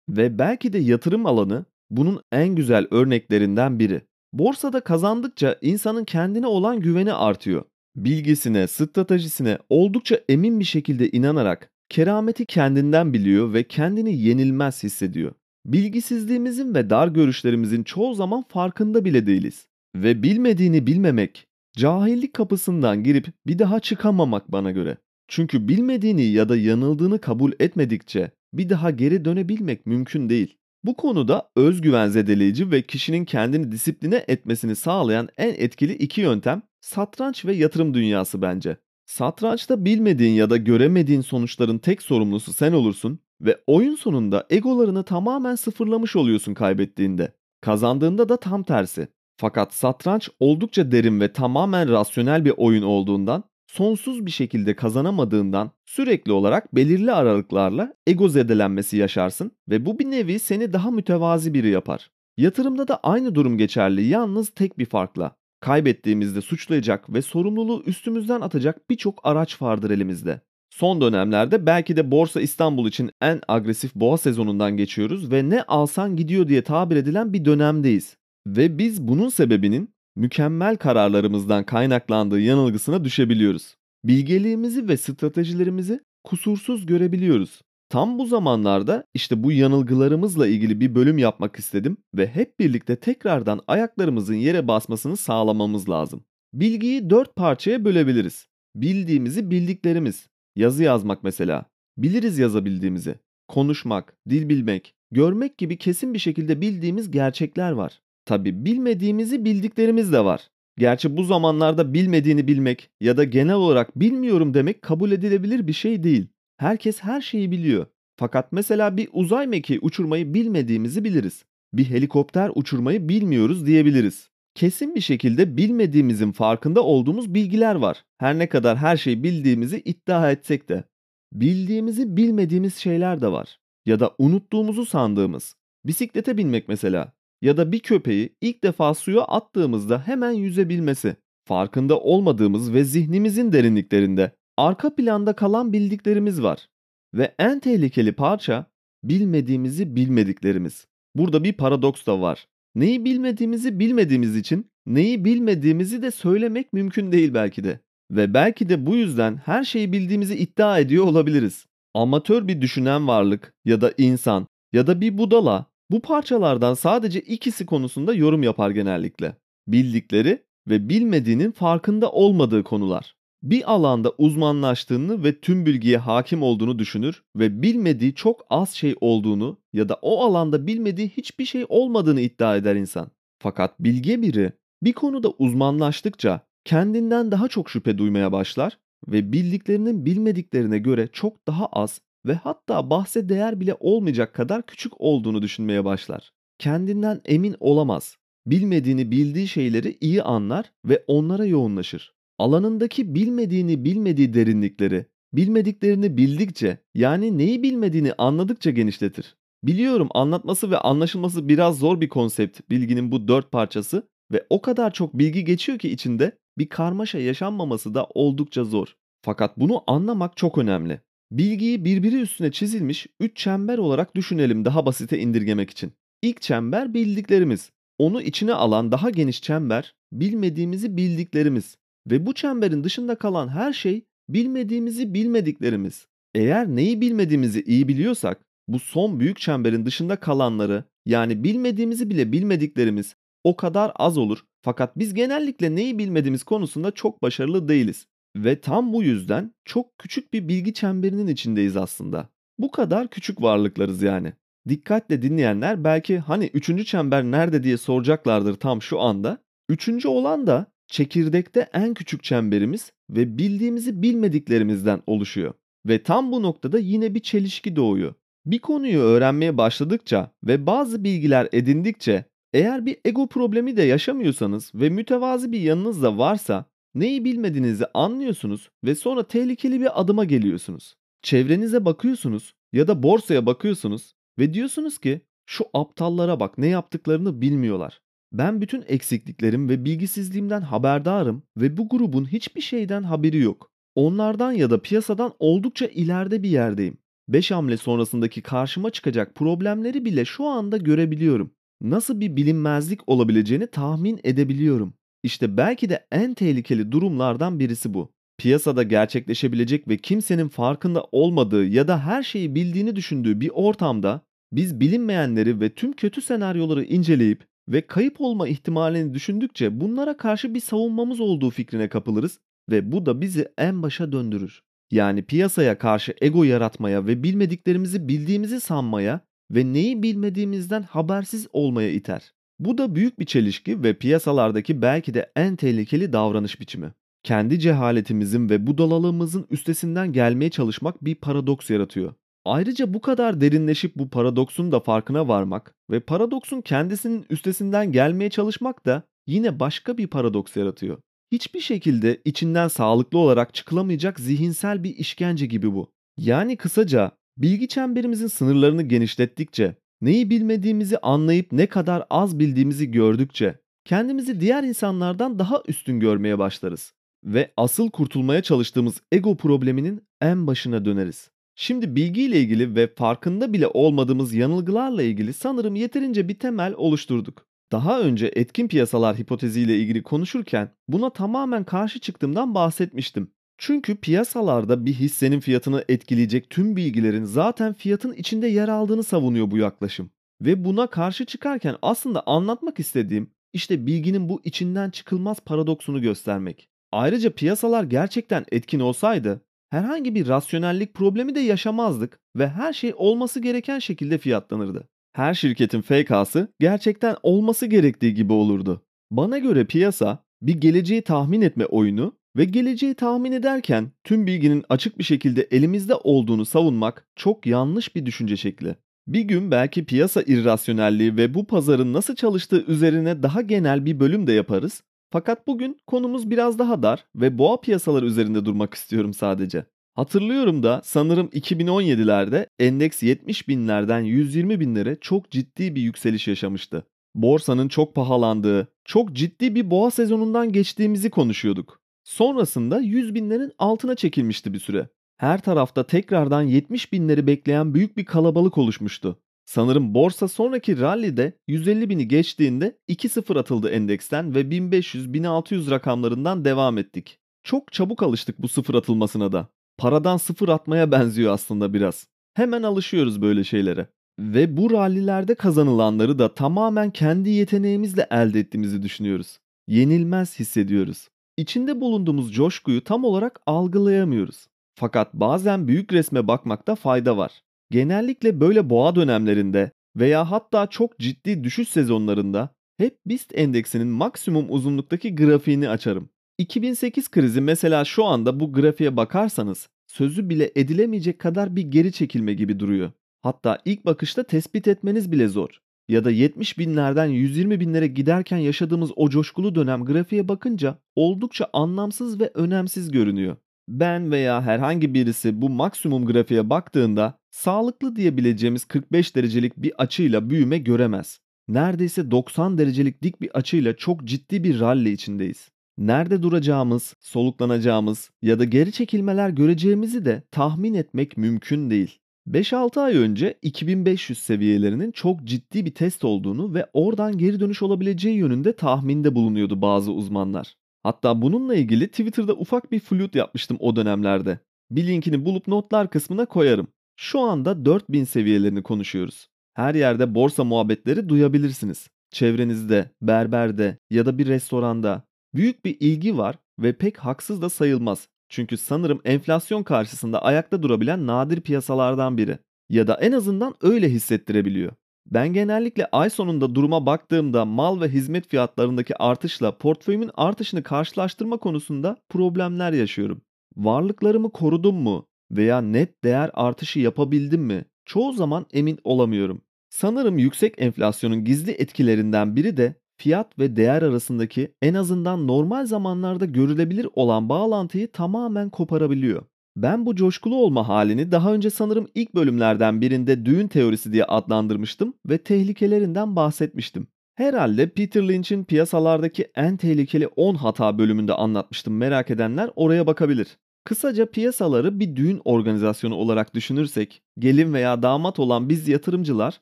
Ve 0.09 0.39
belki 0.39 0.73
de 0.73 0.79
yatırım 0.79 1.27
alanı 1.27 1.65
bunun 1.91 2.21
en 2.33 2.49
güzel 2.49 2.87
örneklerinden 2.91 3.79
biri. 3.79 4.03
Borsada 4.33 4.81
kazandıkça 4.81 5.59
insanın 5.63 6.05
kendine 6.05 6.47
olan 6.47 6.81
güveni 6.81 7.13
artıyor. 7.13 7.65
Bilgisine, 7.97 8.67
stratejisine 8.67 9.59
oldukça 9.69 10.21
emin 10.29 10.61
bir 10.61 10.65
şekilde 10.65 11.11
inanarak 11.11 11.71
kerameti 11.89 12.47
kendinden 12.47 13.13
biliyor 13.13 13.53
ve 13.53 13.63
kendini 13.63 14.17
yenilmez 14.17 14.83
hissediyor. 14.83 15.33
Bilgisizliğimizin 15.67 16.75
ve 16.75 16.91
dar 16.91 17.09
görüşlerimizin 17.09 17.83
çoğu 17.83 18.15
zaman 18.15 18.45
farkında 18.49 19.05
bile 19.05 19.27
değiliz. 19.27 19.67
Ve 19.97 20.23
bilmediğini 20.23 20.87
bilmemek, 20.87 21.47
cahillik 21.77 22.35
kapısından 22.35 23.05
girip 23.05 23.27
bir 23.47 23.59
daha 23.59 23.81
çıkamamak 23.81 24.53
bana 24.53 24.71
göre. 24.71 24.97
Çünkü 25.29 25.69
bilmediğini 25.69 26.25
ya 26.25 26.49
da 26.49 26.57
yanıldığını 26.57 27.21
kabul 27.21 27.53
etmedikçe 27.61 28.31
bir 28.55 28.69
daha 28.69 28.91
geri 28.91 29.25
dönebilmek 29.25 29.87
mümkün 29.87 30.29
değil. 30.29 30.57
Bu 30.85 30.97
konuda 30.97 31.51
özgüven 31.57 32.09
zedeleyici 32.09 32.71
ve 32.71 32.83
kişinin 32.83 33.25
kendini 33.25 33.73
disipline 33.73 34.25
etmesini 34.29 34.77
sağlayan 34.77 35.29
en 35.37 35.55
etkili 35.55 35.93
iki 35.93 36.21
yöntem 36.21 36.63
satranç 36.81 37.45
ve 37.45 37.55
yatırım 37.55 37.95
dünyası 37.95 38.43
bence. 38.43 38.77
Satrançta 39.07 39.85
bilmediğin 39.85 40.35
ya 40.35 40.51
da 40.51 40.57
göremediğin 40.57 41.21
sonuçların 41.21 41.79
tek 41.79 42.03
sorumlusu 42.03 42.53
sen 42.53 42.73
olursun 42.73 43.19
ve 43.45 43.61
oyun 43.67 43.95
sonunda 43.95 44.47
egolarını 44.51 45.05
tamamen 45.05 45.55
sıfırlamış 45.55 46.17
oluyorsun 46.17 46.55
kaybettiğinde. 46.55 47.33
Kazandığında 47.61 48.29
da 48.29 48.37
tam 48.37 48.63
tersi. 48.63 49.09
Fakat 49.37 49.75
satranç 49.75 50.31
oldukça 50.41 50.93
derin 50.93 51.21
ve 51.21 51.33
tamamen 51.33 51.91
rasyonel 51.91 52.45
bir 52.45 52.55
oyun 52.57 52.83
olduğundan 52.83 53.45
sonsuz 53.67 54.27
bir 54.27 54.31
şekilde 54.31 54.77
kazanamadığından 54.77 55.71
sürekli 55.87 56.33
olarak 56.33 56.75
belirli 56.75 57.13
aralıklarla 57.13 57.95
ego 58.07 58.29
zedelenmesi 58.29 58.97
yaşarsın 58.97 59.51
ve 59.69 59.87
bu 59.87 59.99
bir 59.99 60.11
nevi 60.11 60.39
seni 60.39 60.73
daha 60.73 60.91
mütevazi 60.91 61.55
biri 61.55 61.69
yapar. 61.69 62.11
Yatırımda 62.37 62.89
da 62.89 63.01
aynı 63.03 63.35
durum 63.35 63.59
geçerli 63.59 64.05
yalnız 64.05 64.49
tek 64.49 64.79
bir 64.79 64.87
farkla. 64.87 65.37
Kaybettiğimizde 65.61 66.41
suçlayacak 66.41 67.13
ve 67.13 67.23
sorumluluğu 67.23 67.83
üstümüzden 67.87 68.41
atacak 68.41 68.91
birçok 68.91 69.21
araç 69.23 69.63
vardır 69.63 69.91
elimizde. 69.91 70.41
Son 70.75 71.01
dönemlerde 71.01 71.67
belki 71.67 71.97
de 71.97 72.11
Borsa 72.11 72.41
İstanbul 72.41 72.89
için 72.89 73.11
en 73.21 73.41
agresif 73.49 73.95
boğa 73.95 74.19
sezonundan 74.19 74.77
geçiyoruz 74.77 75.33
ve 75.33 75.51
ne 75.51 75.63
alsan 75.63 76.17
gidiyor 76.17 76.49
diye 76.49 76.63
tabir 76.63 76.97
edilen 76.97 77.33
bir 77.33 77.45
dönemdeyiz. 77.45 78.17
Ve 78.47 78.79
biz 78.79 79.09
bunun 79.09 79.29
sebebinin 79.29 79.95
mükemmel 80.17 80.77
kararlarımızdan 80.77 81.65
kaynaklandığı 81.65 82.41
yanılgısına 82.41 83.05
düşebiliyoruz. 83.05 83.75
Bilgeliğimizi 84.05 84.89
ve 84.89 84.97
stratejilerimizi 84.97 86.01
kusursuz 86.25 86.87
görebiliyoruz. 86.87 87.61
Tam 87.89 88.19
bu 88.19 88.27
zamanlarda 88.27 89.05
işte 89.15 89.43
bu 89.43 89.53
yanılgılarımızla 89.53 90.47
ilgili 90.47 90.81
bir 90.81 90.95
bölüm 90.95 91.19
yapmak 91.19 91.59
istedim 91.59 91.97
ve 92.15 92.27
hep 92.27 92.61
birlikte 92.61 92.97
tekrardan 92.97 93.61
ayaklarımızın 93.67 94.35
yere 94.35 94.69
basmasını 94.69 95.17
sağlamamız 95.17 95.89
lazım. 95.89 96.25
Bilgiyi 96.53 97.11
dört 97.11 97.37
parçaya 97.37 97.85
bölebiliriz. 97.85 98.47
Bildiğimizi 98.77 99.51
bildiklerimiz, 99.51 100.27
Yazı 100.57 100.83
yazmak 100.83 101.25
mesela. 101.25 101.65
Biliriz 101.97 102.39
yazabildiğimizi. 102.39 103.15
Konuşmak, 103.49 104.17
dil 104.29 104.49
bilmek, 104.49 104.95
görmek 105.11 105.59
gibi 105.59 105.77
kesin 105.77 106.15
bir 106.15 106.19
şekilde 106.19 106.61
bildiğimiz 106.61 107.11
gerçekler 107.11 107.73
var. 107.73 108.01
Tabi 108.25 108.65
bilmediğimizi 108.65 109.45
bildiklerimiz 109.45 110.13
de 110.13 110.25
var. 110.25 110.51
Gerçi 110.79 111.17
bu 111.17 111.25
zamanlarda 111.25 111.95
bilmediğini 111.95 112.49
bilmek 112.49 112.91
ya 113.01 113.17
da 113.17 113.25
genel 113.25 113.55
olarak 113.55 114.01
bilmiyorum 114.01 114.55
demek 114.55 114.83
kabul 114.83 115.13
edilebilir 115.13 115.67
bir 115.67 115.73
şey 115.73 116.03
değil. 116.03 116.27
Herkes 116.57 117.01
her 117.01 117.21
şeyi 117.21 117.51
biliyor. 117.51 117.87
Fakat 118.17 118.53
mesela 118.53 118.97
bir 118.97 119.09
uzay 119.13 119.47
mekiği 119.47 119.79
uçurmayı 119.83 120.35
bilmediğimizi 120.35 121.05
biliriz. 121.05 121.45
Bir 121.73 121.85
helikopter 121.85 122.51
uçurmayı 122.55 123.09
bilmiyoruz 123.09 123.67
diyebiliriz. 123.67 124.31
Kesin 124.55 124.95
bir 124.95 125.01
şekilde 125.01 125.57
bilmediğimizin 125.57 126.33
farkında 126.33 126.83
olduğumuz 126.83 127.35
bilgiler 127.35 127.75
var. 127.75 128.05
Her 128.19 128.39
ne 128.39 128.49
kadar 128.49 128.77
her 128.77 128.97
şeyi 128.97 129.23
bildiğimizi 129.23 129.81
iddia 129.81 130.31
etsek 130.31 130.69
de. 130.69 130.85
Bildiğimizi 131.33 132.17
bilmediğimiz 132.17 132.77
şeyler 132.77 133.21
de 133.21 133.33
var. 133.33 133.59
Ya 133.87 134.01
da 134.01 134.15
unuttuğumuzu 134.19 134.87
sandığımız. 134.87 135.55
Bisiklete 135.87 136.37
binmek 136.37 136.69
mesela. 136.69 137.13
Ya 137.43 137.57
da 137.57 137.73
bir 137.73 137.81
köpeği 137.81 138.37
ilk 138.41 138.65
defa 138.65 138.95
suya 138.95 139.23
attığımızda 139.23 140.07
hemen 140.07 140.33
yüzebilmesi. 140.33 141.17
Farkında 141.45 142.01
olmadığımız 142.01 142.73
ve 142.73 142.85
zihnimizin 142.85 143.53
derinliklerinde 143.53 144.31
arka 144.57 144.95
planda 144.95 145.33
kalan 145.33 145.73
bildiklerimiz 145.73 146.43
var. 146.43 146.69
Ve 147.15 147.35
en 147.39 147.61
tehlikeli 147.61 148.13
parça 148.13 148.67
bilmediğimizi 149.05 149.97
bilmediklerimiz. 149.97 150.87
Burada 151.17 151.45
bir 151.45 151.53
paradoks 151.53 152.07
da 152.07 152.21
var. 152.21 152.47
Neyi 152.75 153.05
bilmediğimizi 153.05 153.79
bilmediğimiz 153.79 154.37
için 154.37 154.71
neyi 154.87 155.25
bilmediğimizi 155.25 156.03
de 156.03 156.11
söylemek 156.11 156.73
mümkün 156.73 157.13
değil 157.13 157.35
belki 157.35 157.65
de. 157.65 157.81
Ve 158.11 158.35
belki 158.35 158.69
de 158.69 158.87
bu 158.87 158.97
yüzden 158.97 159.37
her 159.37 159.65
şeyi 159.65 159.93
bildiğimizi 159.93 160.37
iddia 160.37 160.79
ediyor 160.79 161.05
olabiliriz. 161.05 161.67
Amatör 161.95 162.49
bir 162.49 162.61
düşünen 162.61 163.09
varlık 163.09 163.55
ya 163.65 163.81
da 163.81 163.93
insan 163.99 164.47
ya 164.73 164.87
da 164.87 165.01
bir 165.01 165.19
budala 165.19 165.67
bu 165.91 166.01
parçalardan 166.01 166.75
sadece 166.75 167.21
ikisi 167.21 167.67
konusunda 167.67 168.15
yorum 168.15 168.43
yapar 168.43 168.71
genellikle. 168.71 169.37
Bildikleri 169.69 170.43
ve 170.69 170.89
bilmediğinin 170.89 171.51
farkında 171.51 172.13
olmadığı 172.13 172.65
konular 172.65 173.14
bir 173.45 173.73
alanda 173.73 174.13
uzmanlaştığını 174.19 175.25
ve 175.25 175.41
tüm 175.41 175.67
bilgiye 175.67 175.99
hakim 175.99 176.43
olduğunu 176.43 176.79
düşünür 176.79 177.23
ve 177.37 177.63
bilmediği 177.63 178.15
çok 178.15 178.47
az 178.51 178.71
şey 178.71 178.95
olduğunu 179.01 179.59
ya 179.73 179.89
da 179.89 179.99
o 180.03 180.25
alanda 180.25 180.67
bilmediği 180.67 181.09
hiçbir 181.09 181.45
şey 181.45 181.67
olmadığını 181.69 182.21
iddia 182.21 182.57
eder 182.57 182.77
insan. 182.77 183.11
Fakat 183.39 183.81
bilge 183.81 184.23
biri 184.23 184.53
bir 184.83 184.93
konuda 184.93 185.31
uzmanlaştıkça 185.31 186.41
kendinden 186.65 187.31
daha 187.31 187.49
çok 187.49 187.71
şüphe 187.71 187.99
duymaya 187.99 188.33
başlar 188.33 188.79
ve 189.09 189.33
bildiklerinin 189.33 190.07
bilmediklerine 190.07 190.79
göre 190.79 191.09
çok 191.13 191.47
daha 191.47 191.67
az 191.67 192.01
ve 192.27 192.35
hatta 192.35 192.91
bahse 192.91 193.29
değer 193.29 193.61
bile 193.61 193.77
olmayacak 193.81 194.35
kadar 194.35 194.67
küçük 194.67 195.01
olduğunu 195.01 195.43
düşünmeye 195.43 195.85
başlar. 195.85 196.33
Kendinden 196.59 197.21
emin 197.25 197.57
olamaz. 197.61 198.17
Bilmediğini 198.47 199.11
bildiği 199.11 199.49
şeyleri 199.49 199.99
iyi 200.01 200.23
anlar 200.23 200.73
ve 200.85 201.05
onlara 201.07 201.45
yoğunlaşır 201.45 202.14
alanındaki 202.39 203.15
bilmediğini 203.15 203.85
bilmediği 203.85 204.35
derinlikleri, 204.35 205.07
bilmediklerini 205.33 206.17
bildikçe 206.17 206.79
yani 206.95 207.39
neyi 207.39 207.63
bilmediğini 207.63 208.13
anladıkça 208.13 208.71
genişletir. 208.71 209.37
Biliyorum 209.65 210.09
anlatması 210.15 210.71
ve 210.71 210.79
anlaşılması 210.79 211.49
biraz 211.49 211.79
zor 211.79 212.01
bir 212.01 212.09
konsept 212.09 212.61
bilginin 212.71 213.13
bu 213.13 213.29
dört 213.29 213.53
parçası 213.53 214.09
ve 214.33 214.47
o 214.51 214.63
kadar 214.63 214.93
çok 214.93 215.19
bilgi 215.19 215.45
geçiyor 215.45 215.79
ki 215.79 215.91
içinde 215.91 216.39
bir 216.59 216.69
karmaşa 216.69 217.19
yaşanmaması 217.19 217.95
da 217.95 218.07
oldukça 218.15 218.65
zor. 218.65 218.97
Fakat 219.23 219.59
bunu 219.59 219.83
anlamak 219.87 220.37
çok 220.37 220.59
önemli. 220.59 221.01
Bilgiyi 221.33 221.85
birbiri 221.85 222.21
üstüne 222.21 222.53
çizilmiş 222.53 223.07
3 223.21 223.37
çember 223.37 223.79
olarak 223.79 224.17
düşünelim 224.17 224.65
daha 224.65 224.87
basite 224.87 225.19
indirgemek 225.19 225.71
için. 225.71 225.93
İlk 226.23 226.43
çember 226.43 226.95
bildiklerimiz. 226.95 227.71
Onu 227.99 228.23
içine 228.23 228.55
alan 228.55 228.93
daha 228.93 229.11
geniş 229.11 229.43
çember 229.43 229.95
bilmediğimizi 230.13 230.97
bildiklerimiz. 230.97 231.77
Ve 232.11 232.27
bu 232.27 232.35
çemberin 232.35 232.85
dışında 232.85 233.15
kalan 233.15 233.49
her 233.49 233.73
şey 233.73 234.05
bilmediğimizi 234.29 235.15
bilmediklerimiz. 235.15 236.07
Eğer 236.35 236.69
neyi 236.69 237.01
bilmediğimizi 237.01 237.63
iyi 237.63 237.89
biliyorsak 237.89 238.45
bu 238.69 238.79
son 238.79 239.21
büyük 239.21 239.41
çemberin 239.41 239.87
dışında 239.87 240.17
kalanları 240.17 240.85
yani 241.07 241.45
bilmediğimizi 241.45 242.11
bile 242.11 242.33
bilmediklerimiz 242.33 243.17
o 243.45 243.57
kadar 243.57 243.93
az 243.97 244.19
olur. 244.19 244.45
Fakat 244.63 244.99
biz 244.99 245.15
genellikle 245.15 245.75
neyi 245.75 245.99
bilmediğimiz 245.99 246.43
konusunda 246.43 246.91
çok 246.91 247.23
başarılı 247.23 247.69
değiliz. 247.69 248.07
Ve 248.37 248.61
tam 248.61 248.93
bu 248.93 249.03
yüzden 249.03 249.55
çok 249.65 249.99
küçük 249.99 250.33
bir 250.33 250.49
bilgi 250.49 250.75
çemberinin 250.75 251.27
içindeyiz 251.27 251.77
aslında. 251.77 252.29
Bu 252.59 252.71
kadar 252.71 253.09
küçük 253.09 253.43
varlıklarız 253.43 254.03
yani. 254.03 254.33
Dikkatle 254.69 255.23
dinleyenler 255.23 255.85
belki 255.85 256.19
hani 256.19 256.51
üçüncü 256.55 256.85
çember 256.85 257.25
nerede 257.25 257.63
diye 257.63 257.77
soracaklardır 257.77 258.55
tam 258.55 258.83
şu 258.83 259.01
anda. 259.01 259.39
Üçüncü 259.69 260.09
olan 260.09 260.47
da 260.47 260.67
çekirdekte 260.89 261.71
en 261.73 261.95
küçük 261.95 262.25
çemberimiz 262.25 262.93
ve 263.11 263.39
bildiğimizi 263.39 264.03
bilmediklerimizden 264.03 265.03
oluşuyor. 265.07 265.55
Ve 265.87 266.03
tam 266.03 266.33
bu 266.33 266.43
noktada 266.43 266.79
yine 266.79 267.15
bir 267.15 267.21
çelişki 267.21 267.77
doğuyor. 267.77 268.15
Bir 268.47 268.59
konuyu 268.59 268.99
öğrenmeye 268.99 269.57
başladıkça 269.59 270.31
ve 270.45 270.67
bazı 270.67 271.05
bilgiler 271.05 271.49
edindikçe 271.53 272.25
eğer 272.53 272.87
bir 272.87 272.97
ego 273.05 273.27
problemi 273.27 273.77
de 273.77 273.83
yaşamıyorsanız 273.83 274.73
ve 274.75 274.91
mütevazi 274.91 275.53
bir 275.53 275.61
yanınız 275.61 276.03
da 276.03 276.19
varsa 276.19 276.65
neyi 276.95 277.25
bilmediğinizi 277.25 277.87
anlıyorsunuz 277.95 278.71
ve 278.85 278.95
sonra 278.95 279.23
tehlikeli 279.29 279.81
bir 279.81 280.01
adıma 280.01 280.25
geliyorsunuz. 280.25 280.95
Çevrenize 281.23 281.85
bakıyorsunuz 281.85 282.55
ya 282.73 282.89
da 282.89 283.03
borsaya 283.03 283.47
bakıyorsunuz 283.47 284.15
ve 284.39 284.55
diyorsunuz 284.55 284.99
ki 284.99 285.21
şu 285.47 285.65
aptallara 285.75 286.41
bak 286.41 286.59
ne 286.59 286.67
yaptıklarını 286.67 287.41
bilmiyorlar. 287.41 288.01
Ben 288.35 288.61
bütün 288.61 288.85
eksikliklerim 288.89 289.69
ve 289.69 289.85
bilgisizliğimden 289.85 290.61
haberdarım 290.61 291.43
ve 291.57 291.77
bu 291.77 291.89
grubun 291.89 292.25
hiçbir 292.33 292.61
şeyden 292.61 293.03
haberi 293.03 293.39
yok. 293.39 293.71
Onlardan 293.95 294.53
ya 294.53 294.71
da 294.71 294.83
piyasadan 294.83 295.33
oldukça 295.39 295.87
ileride 295.87 296.43
bir 296.43 296.49
yerdeyim. 296.49 296.99
5 297.29 297.51
hamle 297.51 297.77
sonrasındaki 297.77 298.43
karşıma 298.43 298.91
çıkacak 298.91 299.35
problemleri 299.35 300.05
bile 300.05 300.25
şu 300.25 300.45
anda 300.45 300.77
görebiliyorum. 300.77 301.51
Nasıl 301.83 302.21
bir 302.21 302.37
bilinmezlik 302.37 303.09
olabileceğini 303.09 303.67
tahmin 303.67 304.21
edebiliyorum. 304.25 304.95
İşte 305.23 305.57
belki 305.57 305.89
de 305.89 306.07
en 306.13 306.35
tehlikeli 306.35 306.93
durumlardan 306.93 307.59
birisi 307.59 307.95
bu. 307.95 308.13
Piyasada 308.39 308.83
gerçekleşebilecek 308.83 309.89
ve 309.89 309.97
kimsenin 309.97 310.49
farkında 310.49 311.05
olmadığı 311.13 311.67
ya 311.67 311.89
da 311.89 312.07
her 312.07 312.23
şeyi 312.23 312.55
bildiğini 312.55 312.97
düşündüğü 312.97 313.41
bir 313.41 313.51
ortamda 313.55 314.21
biz 314.53 314.81
bilinmeyenleri 314.81 315.61
ve 315.61 315.75
tüm 315.75 315.93
kötü 315.93 316.23
senaryoları 316.23 316.85
inceleyip 316.85 317.54
ve 317.69 317.87
kayıp 317.87 318.21
olma 318.21 318.49
ihtimalini 318.49 319.15
düşündükçe 319.15 319.81
bunlara 319.81 320.17
karşı 320.17 320.55
bir 320.55 320.61
savunmamız 320.61 321.21
olduğu 321.21 321.51
fikrine 321.51 321.89
kapılırız 321.89 322.39
ve 322.71 322.93
bu 322.93 323.07
da 323.07 323.21
bizi 323.21 323.49
en 323.59 323.83
başa 323.83 324.13
döndürür. 324.13 324.63
Yani 324.91 325.23
piyasaya 325.23 325.79
karşı 325.79 326.15
ego 326.21 326.45
yaratmaya 326.45 327.07
ve 327.07 327.23
bilmediklerimizi 327.23 328.09
bildiğimizi 328.09 328.61
sanmaya 328.61 329.21
ve 329.51 329.73
neyi 329.73 330.03
bilmediğimizden 330.03 330.83
habersiz 330.83 331.47
olmaya 331.53 331.91
iter. 331.91 332.33
Bu 332.59 332.79
da 332.79 332.95
büyük 332.95 333.19
bir 333.19 333.25
çelişki 333.25 333.83
ve 333.83 333.95
piyasalardaki 333.95 334.83
belki 334.83 335.15
de 335.15 335.33
en 335.37 335.57
tehlikeli 335.57 336.13
davranış 336.13 336.61
biçimi. 336.61 336.93
Kendi 337.23 337.61
cehaletimizin 337.61 338.51
ve 338.51 338.67
budalalığımızın 338.67 339.47
üstesinden 339.51 340.13
gelmeye 340.13 340.51
çalışmak 340.51 341.05
bir 341.05 341.15
paradoks 341.15 341.71
yaratıyor. 341.71 342.15
Ayrıca 342.45 342.95
bu 342.95 343.01
kadar 343.01 343.41
derinleşip 343.41 343.97
bu 343.97 344.11
paradoksun 344.11 344.73
da 344.73 344.81
farkına 344.81 345.29
varmak 345.29 345.75
ve 345.91 346.01
paradoksun 346.01 346.61
kendisinin 346.61 347.27
üstesinden 347.31 347.93
gelmeye 347.93 348.31
çalışmak 348.31 348.87
da 348.87 349.03
yine 349.27 349.61
başka 349.61 349.99
bir 349.99 350.07
paradoks 350.07 350.57
yaratıyor. 350.57 350.99
Hiçbir 351.33 351.61
şekilde 351.61 352.21
içinden 352.25 352.69
sağlıklı 352.69 353.19
olarak 353.19 353.55
çıkılamayacak 353.55 354.21
zihinsel 354.21 354.85
bir 354.85 354.97
işkence 354.97 355.47
gibi 355.47 355.73
bu. 355.73 355.93
Yani 356.17 356.57
kısaca 356.57 357.11
bilgi 357.37 357.69
çemberimizin 357.69 358.27
sınırlarını 358.27 358.83
genişlettikçe, 358.83 359.77
neyi 360.01 360.31
bilmediğimizi 360.31 360.99
anlayıp 360.99 361.53
ne 361.53 361.67
kadar 361.67 362.05
az 362.11 362.39
bildiğimizi 362.39 362.91
gördükçe 362.91 363.59
kendimizi 363.85 364.41
diğer 364.41 364.63
insanlardan 364.63 365.39
daha 365.39 365.63
üstün 365.69 366.01
görmeye 366.01 366.39
başlarız 366.39 366.93
ve 367.25 367.53
asıl 367.57 367.91
kurtulmaya 367.91 368.43
çalıştığımız 368.43 369.03
ego 369.13 369.37
probleminin 369.37 370.03
en 370.21 370.47
başına 370.47 370.85
döneriz. 370.85 371.34
Şimdi 371.55 371.97
bilgiyle 371.97 372.41
ilgili 372.41 372.75
ve 372.75 372.95
farkında 372.95 373.53
bile 373.53 373.67
olmadığımız 373.67 374.35
yanılgılarla 374.35 375.03
ilgili 375.03 375.33
sanırım 375.33 375.77
yeterince 375.77 376.29
bir 376.29 376.39
temel 376.39 376.75
oluşturduk. 376.77 377.47
Daha 377.73 378.01
önce 378.01 378.27
etkin 378.27 378.69
piyasalar 378.69 379.19
hipoteziyle 379.19 379.77
ilgili 379.77 380.03
konuşurken 380.03 380.71
buna 380.89 381.11
tamamen 381.11 381.65
karşı 381.65 381.99
çıktığımdan 381.99 382.55
bahsetmiştim. 382.55 383.31
Çünkü 383.59 383.97
piyasalarda 383.97 384.87
bir 384.87 384.93
hissenin 384.93 385.41
fiyatını 385.41 385.85
etkileyecek 385.89 386.51
tüm 386.51 386.77
bilgilerin 386.77 387.25
zaten 387.25 387.73
fiyatın 387.73 388.13
içinde 388.13 388.47
yer 388.47 388.69
aldığını 388.69 389.03
savunuyor 389.05 389.51
bu 389.51 389.59
yaklaşım. 389.59 390.11
Ve 390.41 390.65
buna 390.65 390.87
karşı 390.87 391.25
çıkarken 391.25 391.77
aslında 391.83 392.23
anlatmak 392.27 392.81
istediğim 392.81 393.31
işte 393.53 393.87
bilginin 393.87 394.29
bu 394.29 394.41
içinden 394.45 394.91
çıkılmaz 394.91 395.41
paradoksunu 395.41 396.03
göstermek. 396.03 396.69
Ayrıca 396.93 397.31
piyasalar 397.31 397.85
gerçekten 397.85 398.45
etkin 398.53 398.81
olsaydı 398.81 399.41
Herhangi 399.71 400.15
bir 400.15 400.29
rasyonellik 400.29 400.95
problemi 400.95 401.35
de 401.35 401.41
yaşamazdık 401.41 402.21
ve 402.37 402.49
her 402.49 402.73
şey 402.73 402.93
olması 402.97 403.41
gereken 403.41 403.79
şekilde 403.79 404.19
fiyatlanırdı. 404.19 404.89
Her 405.13 405.35
şirketin 405.35 405.83
FK'sı 405.83 406.49
gerçekten 406.61 407.17
olması 407.23 407.67
gerektiği 407.67 408.15
gibi 408.15 408.33
olurdu. 408.33 408.83
Bana 409.11 409.39
göre 409.39 409.65
piyasa 409.65 410.25
bir 410.43 410.55
geleceği 410.61 411.03
tahmin 411.03 411.43
etme 411.43 411.67
oyunu 411.67 412.17
ve 412.37 412.45
geleceği 412.45 412.95
tahmin 412.95 413.33
ederken 413.33 413.93
tüm 414.05 414.27
bilginin 414.27 414.65
açık 414.69 414.99
bir 414.99 415.05
şekilde 415.05 415.43
elimizde 415.43 415.95
olduğunu 415.95 416.45
savunmak 416.45 417.07
çok 417.17 417.47
yanlış 417.47 417.97
bir 417.97 418.07
düşünce 418.07 418.37
şekli. 418.37 418.77
Bir 419.07 419.21
gün 419.21 419.51
belki 419.51 419.85
piyasa 419.85 420.23
irrasyonelliği 420.23 421.17
ve 421.17 421.35
bu 421.35 421.47
pazarın 421.47 421.93
nasıl 421.93 422.15
çalıştığı 422.15 422.65
üzerine 422.65 423.23
daha 423.23 423.43
genel 423.43 423.87
bir 423.87 424.01
bölüm 424.01 424.27
de 424.27 424.33
yaparız. 424.33 424.83
Fakat 425.15 425.47
bugün 425.47 425.77
konumuz 425.87 426.31
biraz 426.31 426.59
daha 426.59 426.83
dar 426.83 427.05
ve 427.17 427.39
boğa 427.39 427.61
piyasaları 427.61 428.07
üzerinde 428.07 428.45
durmak 428.45 428.75
istiyorum 428.75 429.15
sadece. 429.15 429.65
Hatırlıyorum 429.95 430.63
da 430.63 430.81
sanırım 430.85 431.27
2017'lerde 431.27 432.47
endeks 432.59 433.03
70 433.03 433.49
binlerden 433.49 434.01
120 434.01 434.61
binlere 434.61 434.97
çok 435.01 435.31
ciddi 435.31 435.75
bir 435.75 435.83
yükseliş 435.83 436.29
yaşamıştı. 436.29 436.87
Borsanın 437.15 437.69
çok 437.69 437.95
pahalandığı, 437.95 438.69
çok 438.85 439.13
ciddi 439.13 439.55
bir 439.55 439.71
boğa 439.71 439.91
sezonundan 439.91 440.53
geçtiğimizi 440.53 441.11
konuşuyorduk. 441.11 441.81
Sonrasında 442.05 442.81
100 442.81 443.15
binlerin 443.15 443.53
altına 443.59 443.95
çekilmişti 443.95 444.53
bir 444.53 444.61
süre. 444.61 444.89
Her 445.17 445.41
tarafta 445.41 445.87
tekrardan 445.87 446.43
70 446.43 446.93
binleri 446.93 447.27
bekleyen 447.27 447.75
büyük 447.75 447.97
bir 447.97 448.05
kalabalık 448.05 448.59
oluşmuştu. 448.59 449.19
Sanırım 449.45 449.95
borsa 449.95 450.29
sonraki 450.29 450.81
rallide 450.81 451.33
150 451.49 451.91
bini 451.91 452.09
geçtiğinde 452.09 452.79
2-0 452.89 453.39
atıldı 453.39 453.71
endeksten 453.71 454.35
ve 454.35 454.41
1500-1600 454.41 455.71
rakamlarından 455.71 456.45
devam 456.45 456.79
ettik. 456.79 457.19
Çok 457.43 457.73
çabuk 457.73 458.03
alıştık 458.03 458.43
bu 458.43 458.49
sıfır 458.49 458.75
atılmasına 458.75 459.33
da. 459.33 459.49
Paradan 459.79 460.17
sıfır 460.17 460.49
atmaya 460.49 460.91
benziyor 460.93 461.33
aslında 461.33 461.75
biraz. 461.75 462.07
Hemen 462.35 462.63
alışıyoruz 462.63 463.23
böyle 463.23 463.45
şeylere. 463.45 463.87
Ve 464.19 464.57
bu 464.57 464.71
rallilerde 464.71 465.35
kazanılanları 465.35 466.19
da 466.19 466.35
tamamen 466.35 466.91
kendi 466.91 467.31
yeteneğimizle 467.31 468.07
elde 468.11 468.41
ettiğimizi 468.41 468.83
düşünüyoruz. 468.83 469.39
Yenilmez 469.69 470.39
hissediyoruz. 470.41 471.09
İçinde 471.37 471.81
bulunduğumuz 471.81 472.33
coşkuyu 472.33 472.85
tam 472.85 473.05
olarak 473.05 473.41
algılayamıyoruz. 473.47 474.47
Fakat 474.75 475.15
bazen 475.15 475.69
büyük 475.69 475.93
resme 475.93 476.29
bakmakta 476.29 476.75
fayda 476.75 477.17
var. 477.17 477.44
Genellikle 477.71 478.41
böyle 478.41 478.71
boğa 478.71 478.97
dönemlerinde 478.97 479.71
veya 479.97 480.31
hatta 480.31 480.67
çok 480.67 480.99
ciddi 480.99 481.45
düşüş 481.45 481.69
sezonlarında 481.69 482.55
hep 482.77 482.99
BIST 483.07 483.33
endeksinin 483.35 483.89
maksimum 483.89 484.47
uzunluktaki 484.49 485.15
grafiğini 485.15 485.69
açarım. 485.69 486.09
2008 486.39 487.11
krizi 487.11 487.41
mesela 487.41 487.85
şu 487.85 488.05
anda 488.05 488.41
bu 488.41 488.53
grafiğe 488.53 488.97
bakarsanız 488.97 489.69
sözü 489.87 490.29
bile 490.29 490.53
edilemeyecek 490.57 491.19
kadar 491.19 491.57
bir 491.57 491.63
geri 491.63 491.93
çekilme 491.93 492.35
gibi 492.35 492.61
duruyor. 492.61 492.93
Hatta 493.23 493.59
ilk 493.65 493.85
bakışta 493.85 494.23
tespit 494.23 494.69
etmeniz 494.69 495.13
bile 495.13 495.29
zor. 495.29 495.61
Ya 495.89 496.05
da 496.05 496.11
70 496.11 496.59
binlerden 496.59 497.07
120 497.07 497.61
binlere 497.61 497.87
giderken 497.87 498.37
yaşadığımız 498.37 498.91
o 498.97 499.11
coşkulu 499.11 499.55
dönem 499.55 499.85
grafiğe 499.85 500.29
bakınca 500.29 500.79
oldukça 500.97 501.47
anlamsız 501.53 502.21
ve 502.21 502.31
önemsiz 502.35 502.91
görünüyor. 502.91 503.37
Ben 503.69 504.11
veya 504.11 504.43
herhangi 504.43 504.95
birisi 504.95 505.43
bu 505.43 505.51
maksimum 505.51 506.07
grafiğe 506.07 506.51
baktığında 506.51 507.19
sağlıklı 507.31 507.97
diyebileceğimiz 507.97 508.65
45 508.65 509.17
derecelik 509.17 509.57
bir 509.57 509.73
açıyla 509.79 510.31
büyüme 510.31 510.59
göremez. 510.59 511.19
Neredeyse 511.49 512.11
90 512.11 512.59
derecelik 512.59 513.03
dik 513.03 513.21
bir 513.21 513.31
açıyla 513.31 513.77
çok 513.77 514.05
ciddi 514.05 514.45
bir 514.45 514.61
rally 514.61 514.93
içindeyiz. 514.93 515.49
Nerede 515.79 516.23
duracağımız, 516.23 516.95
soluklanacağımız 517.01 518.11
ya 518.23 518.39
da 518.39 518.45
geri 518.45 518.73
çekilmeler 518.73 519.29
göreceğimizi 519.29 520.05
de 520.05 520.23
tahmin 520.31 520.75
etmek 520.75 521.17
mümkün 521.17 521.71
değil. 521.71 521.99
5-6 522.29 522.81
ay 522.81 522.97
önce 522.97 523.39
2500 523.43 524.19
seviyelerinin 524.19 524.91
çok 524.91 525.25
ciddi 525.25 525.67
bir 525.67 525.75
test 525.75 526.05
olduğunu 526.05 526.55
ve 526.55 526.67
oradan 526.73 527.19
geri 527.19 527.41
dönüş 527.41 527.63
olabileceği 527.63 528.17
yönünde 528.17 528.57
tahminde 528.57 529.15
bulunuyordu 529.15 529.63
bazı 529.63 529.93
uzmanlar. 529.93 530.57
Hatta 530.85 531.23
bununla 531.23 531.55
ilgili 531.55 531.89
Twitter'da 531.89 532.33
ufak 532.33 532.73
bir 532.73 532.81
flüt 532.81 533.15
yapmıştım 533.15 533.57
o 533.61 533.77
dönemlerde. 533.77 534.39
Bir 534.71 534.87
linkini 534.87 535.25
bulup 535.25 535.49
notlar 535.49 535.91
kısmına 535.91 536.27
koyarım. 536.27 536.69
Şu 536.97 537.21
anda 537.21 537.65
4000 537.65 538.05
seviyelerini 538.05 538.63
konuşuyoruz. 538.63 539.29
Her 539.55 539.75
yerde 539.75 540.15
borsa 540.15 540.45
muhabbetleri 540.45 541.09
duyabilirsiniz. 541.09 541.89
Çevrenizde, 542.11 542.91
berberde 543.03 543.79
ya 543.91 544.07
da 544.07 544.19
bir 544.19 544.27
restoranda. 544.27 545.03
Büyük 545.35 545.65
bir 545.65 545.77
ilgi 545.81 546.19
var 546.19 546.37
ve 546.59 546.73
pek 546.73 546.99
haksız 546.99 547.43
da 547.43 547.49
sayılmaz. 547.49 548.09
Çünkü 548.29 548.57
sanırım 548.57 549.01
enflasyon 549.05 549.63
karşısında 549.63 550.23
ayakta 550.23 550.63
durabilen 550.63 551.07
nadir 551.07 551.41
piyasalardan 551.41 552.19
biri. 552.19 552.39
Ya 552.71 552.87
da 552.87 552.95
en 552.95 553.13
azından 553.13 553.55
öyle 553.63 553.89
hissettirebiliyor. 553.89 554.73
Ben 555.07 555.33
genellikle 555.33 555.87
ay 555.93 556.11
sonunda 556.11 556.55
duruma 556.55 556.87
baktığımda 556.87 557.45
mal 557.45 557.81
ve 557.81 557.89
hizmet 557.89 558.29
fiyatlarındaki 558.29 558.97
artışla 558.97 559.59
portföyümün 559.59 560.11
artışını 560.15 560.63
karşılaştırma 560.63 561.37
konusunda 561.37 561.97
problemler 562.09 562.73
yaşıyorum. 562.73 563.21
Varlıklarımı 563.57 564.33
korudum 564.33 564.77
mu 564.77 565.09
veya 565.31 565.61
net 565.61 566.05
değer 566.05 566.31
artışı 566.35 566.81
yapabildim 566.81 567.43
mi? 567.43 567.65
Çoğu 567.85 568.13
zaman 568.13 568.47
emin 568.53 568.79
olamıyorum. 568.85 569.43
Sanırım 569.71 570.19
yüksek 570.19 570.55
enflasyonun 570.59 571.25
gizli 571.25 571.51
etkilerinden 571.51 572.37
biri 572.37 572.57
de 572.57 572.75
fiyat 572.97 573.39
ve 573.39 573.57
değer 573.57 573.83
arasındaki 573.83 574.55
en 574.63 574.75
azından 574.75 575.27
normal 575.27 575.67
zamanlarda 575.67 576.25
görülebilir 576.25 576.89
olan 576.95 577.29
bağlantıyı 577.29 577.93
tamamen 577.93 578.51
koparabiliyor. 578.51 579.23
Ben 579.57 579.87
bu 579.87 579.97
coşkulu 579.97 580.37
olma 580.37 580.69
halini 580.69 581.13
daha 581.13 581.35
önce 581.35 581.51
sanırım 581.51 581.89
ilk 581.95 582.15
bölümlerden 582.15 582.81
birinde 582.81 583.27
düğün 583.27 583.49
teorisi 583.49 583.93
diye 583.93 584.05
adlandırmıştım 584.05 584.95
ve 585.09 585.19
tehlikelerinden 585.19 586.17
bahsetmiştim. 586.17 586.87
Herhalde 587.15 587.69
Peter 587.69 588.09
Lynch'in 588.09 588.45
piyasalardaki 588.45 589.31
en 589.35 589.57
tehlikeli 589.57 590.07
10 590.07 590.35
hata 590.35 590.79
bölümünde 590.79 591.13
anlatmıştım 591.13 591.77
merak 591.77 592.11
edenler 592.11 592.51
oraya 592.57 592.87
bakabilir. 592.87 593.37
Kısaca 593.65 594.07
piyasaları 594.07 594.81
bir 594.81 594.97
düğün 594.97 595.21
organizasyonu 595.25 595.95
olarak 595.95 596.35
düşünürsek, 596.35 597.03
gelin 597.19 597.53
veya 597.53 597.83
damat 597.83 598.19
olan 598.19 598.49
biz 598.49 598.69
yatırımcılar, 598.69 599.41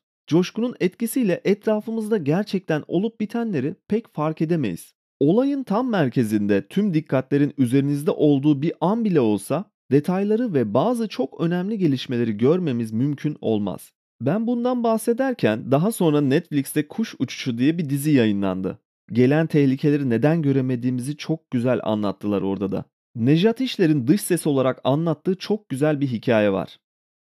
coşkunun 0.26 0.74
etkisiyle 0.80 1.40
etrafımızda 1.44 2.16
gerçekten 2.16 2.84
olup 2.88 3.20
bitenleri 3.20 3.74
pek 3.88 4.14
fark 4.14 4.42
edemeyiz. 4.42 4.94
Olayın 5.20 5.62
tam 5.62 5.90
merkezinde 5.90 6.66
tüm 6.66 6.94
dikkatlerin 6.94 7.54
üzerinizde 7.58 8.10
olduğu 8.10 8.62
bir 8.62 8.72
an 8.80 9.04
bile 9.04 9.20
olsa 9.20 9.71
detayları 9.92 10.54
ve 10.54 10.74
bazı 10.74 11.08
çok 11.08 11.40
önemli 11.40 11.78
gelişmeleri 11.78 12.36
görmemiz 12.36 12.92
mümkün 12.92 13.36
olmaz. 13.40 13.92
Ben 14.20 14.46
bundan 14.46 14.84
bahsederken 14.84 15.70
daha 15.70 15.92
sonra 15.92 16.20
Netflix'te 16.20 16.88
Kuş 16.88 17.14
Uçuşu 17.18 17.58
diye 17.58 17.78
bir 17.78 17.90
dizi 17.90 18.10
yayınlandı. 18.10 18.78
Gelen 19.12 19.46
tehlikeleri 19.46 20.10
neden 20.10 20.42
göremediğimizi 20.42 21.16
çok 21.16 21.50
güzel 21.50 21.80
anlattılar 21.82 22.42
orada 22.42 22.72
da. 22.72 22.84
Nejat 23.14 23.60
İşler'in 23.60 24.06
dış 24.06 24.20
ses 24.20 24.46
olarak 24.46 24.80
anlattığı 24.84 25.36
çok 25.36 25.68
güzel 25.68 26.00
bir 26.00 26.06
hikaye 26.06 26.52
var. 26.52 26.78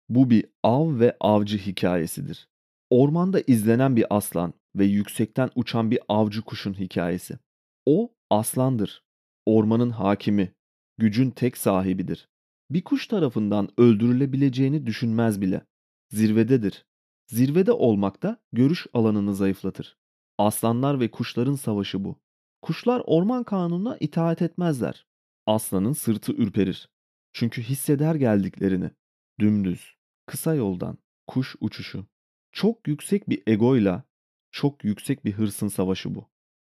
Bu 0.09 0.31
bir 0.31 0.45
av 0.63 1.01
ve 1.01 1.17
avcı 1.21 1.59
hikayesidir. 1.59 2.49
Ormanda 2.91 3.41
izlenen 3.47 3.97
bir 3.97 4.07
aslan 4.11 4.53
ve 4.77 4.85
yüksekten 4.85 5.51
uçan 5.55 5.91
bir 5.91 6.01
avcı 6.09 6.43
kuşun 6.43 6.75
hikayesi. 6.75 7.39
O 7.87 8.13
aslandır. 8.31 9.03
Ormanın 9.47 9.91
hakimi, 9.91 10.53
gücün 10.99 11.31
tek 11.31 11.57
sahibidir 11.57 12.30
bir 12.71 12.85
kuş 12.85 13.07
tarafından 13.07 13.69
öldürülebileceğini 13.79 14.87
düşünmez 14.87 15.41
bile. 15.41 15.67
Zirvededir. 16.09 16.87
Zirvede 17.27 17.73
olmak 17.73 18.23
da 18.23 18.43
görüş 18.53 18.87
alanını 18.95 19.35
zayıflatır. 19.35 19.99
Aslanlar 20.39 21.01
ve 21.01 21.11
kuşların 21.11 21.55
savaşı 21.55 22.05
bu. 22.05 22.21
Kuşlar 22.63 23.03
orman 23.07 23.45
kanununa 23.45 23.97
itaat 24.01 24.43
etmezler. 24.43 25.07
Aslanın 25.47 25.93
sırtı 25.93 26.33
ürperir. 26.33 26.91
Çünkü 27.33 27.63
hisseder 27.63 28.15
geldiklerini. 28.15 28.91
Dümdüz, 29.41 29.95
kısa 30.27 30.55
yoldan, 30.55 30.99
kuş 31.27 31.57
uçuşu. 31.61 32.07
Çok 32.53 32.89
yüksek 32.89 33.29
bir 33.29 33.43
egoyla, 33.47 34.03
çok 34.51 34.85
yüksek 34.85 35.25
bir 35.25 35.33
hırsın 35.33 35.69
savaşı 35.69 36.15
bu. 36.15 36.31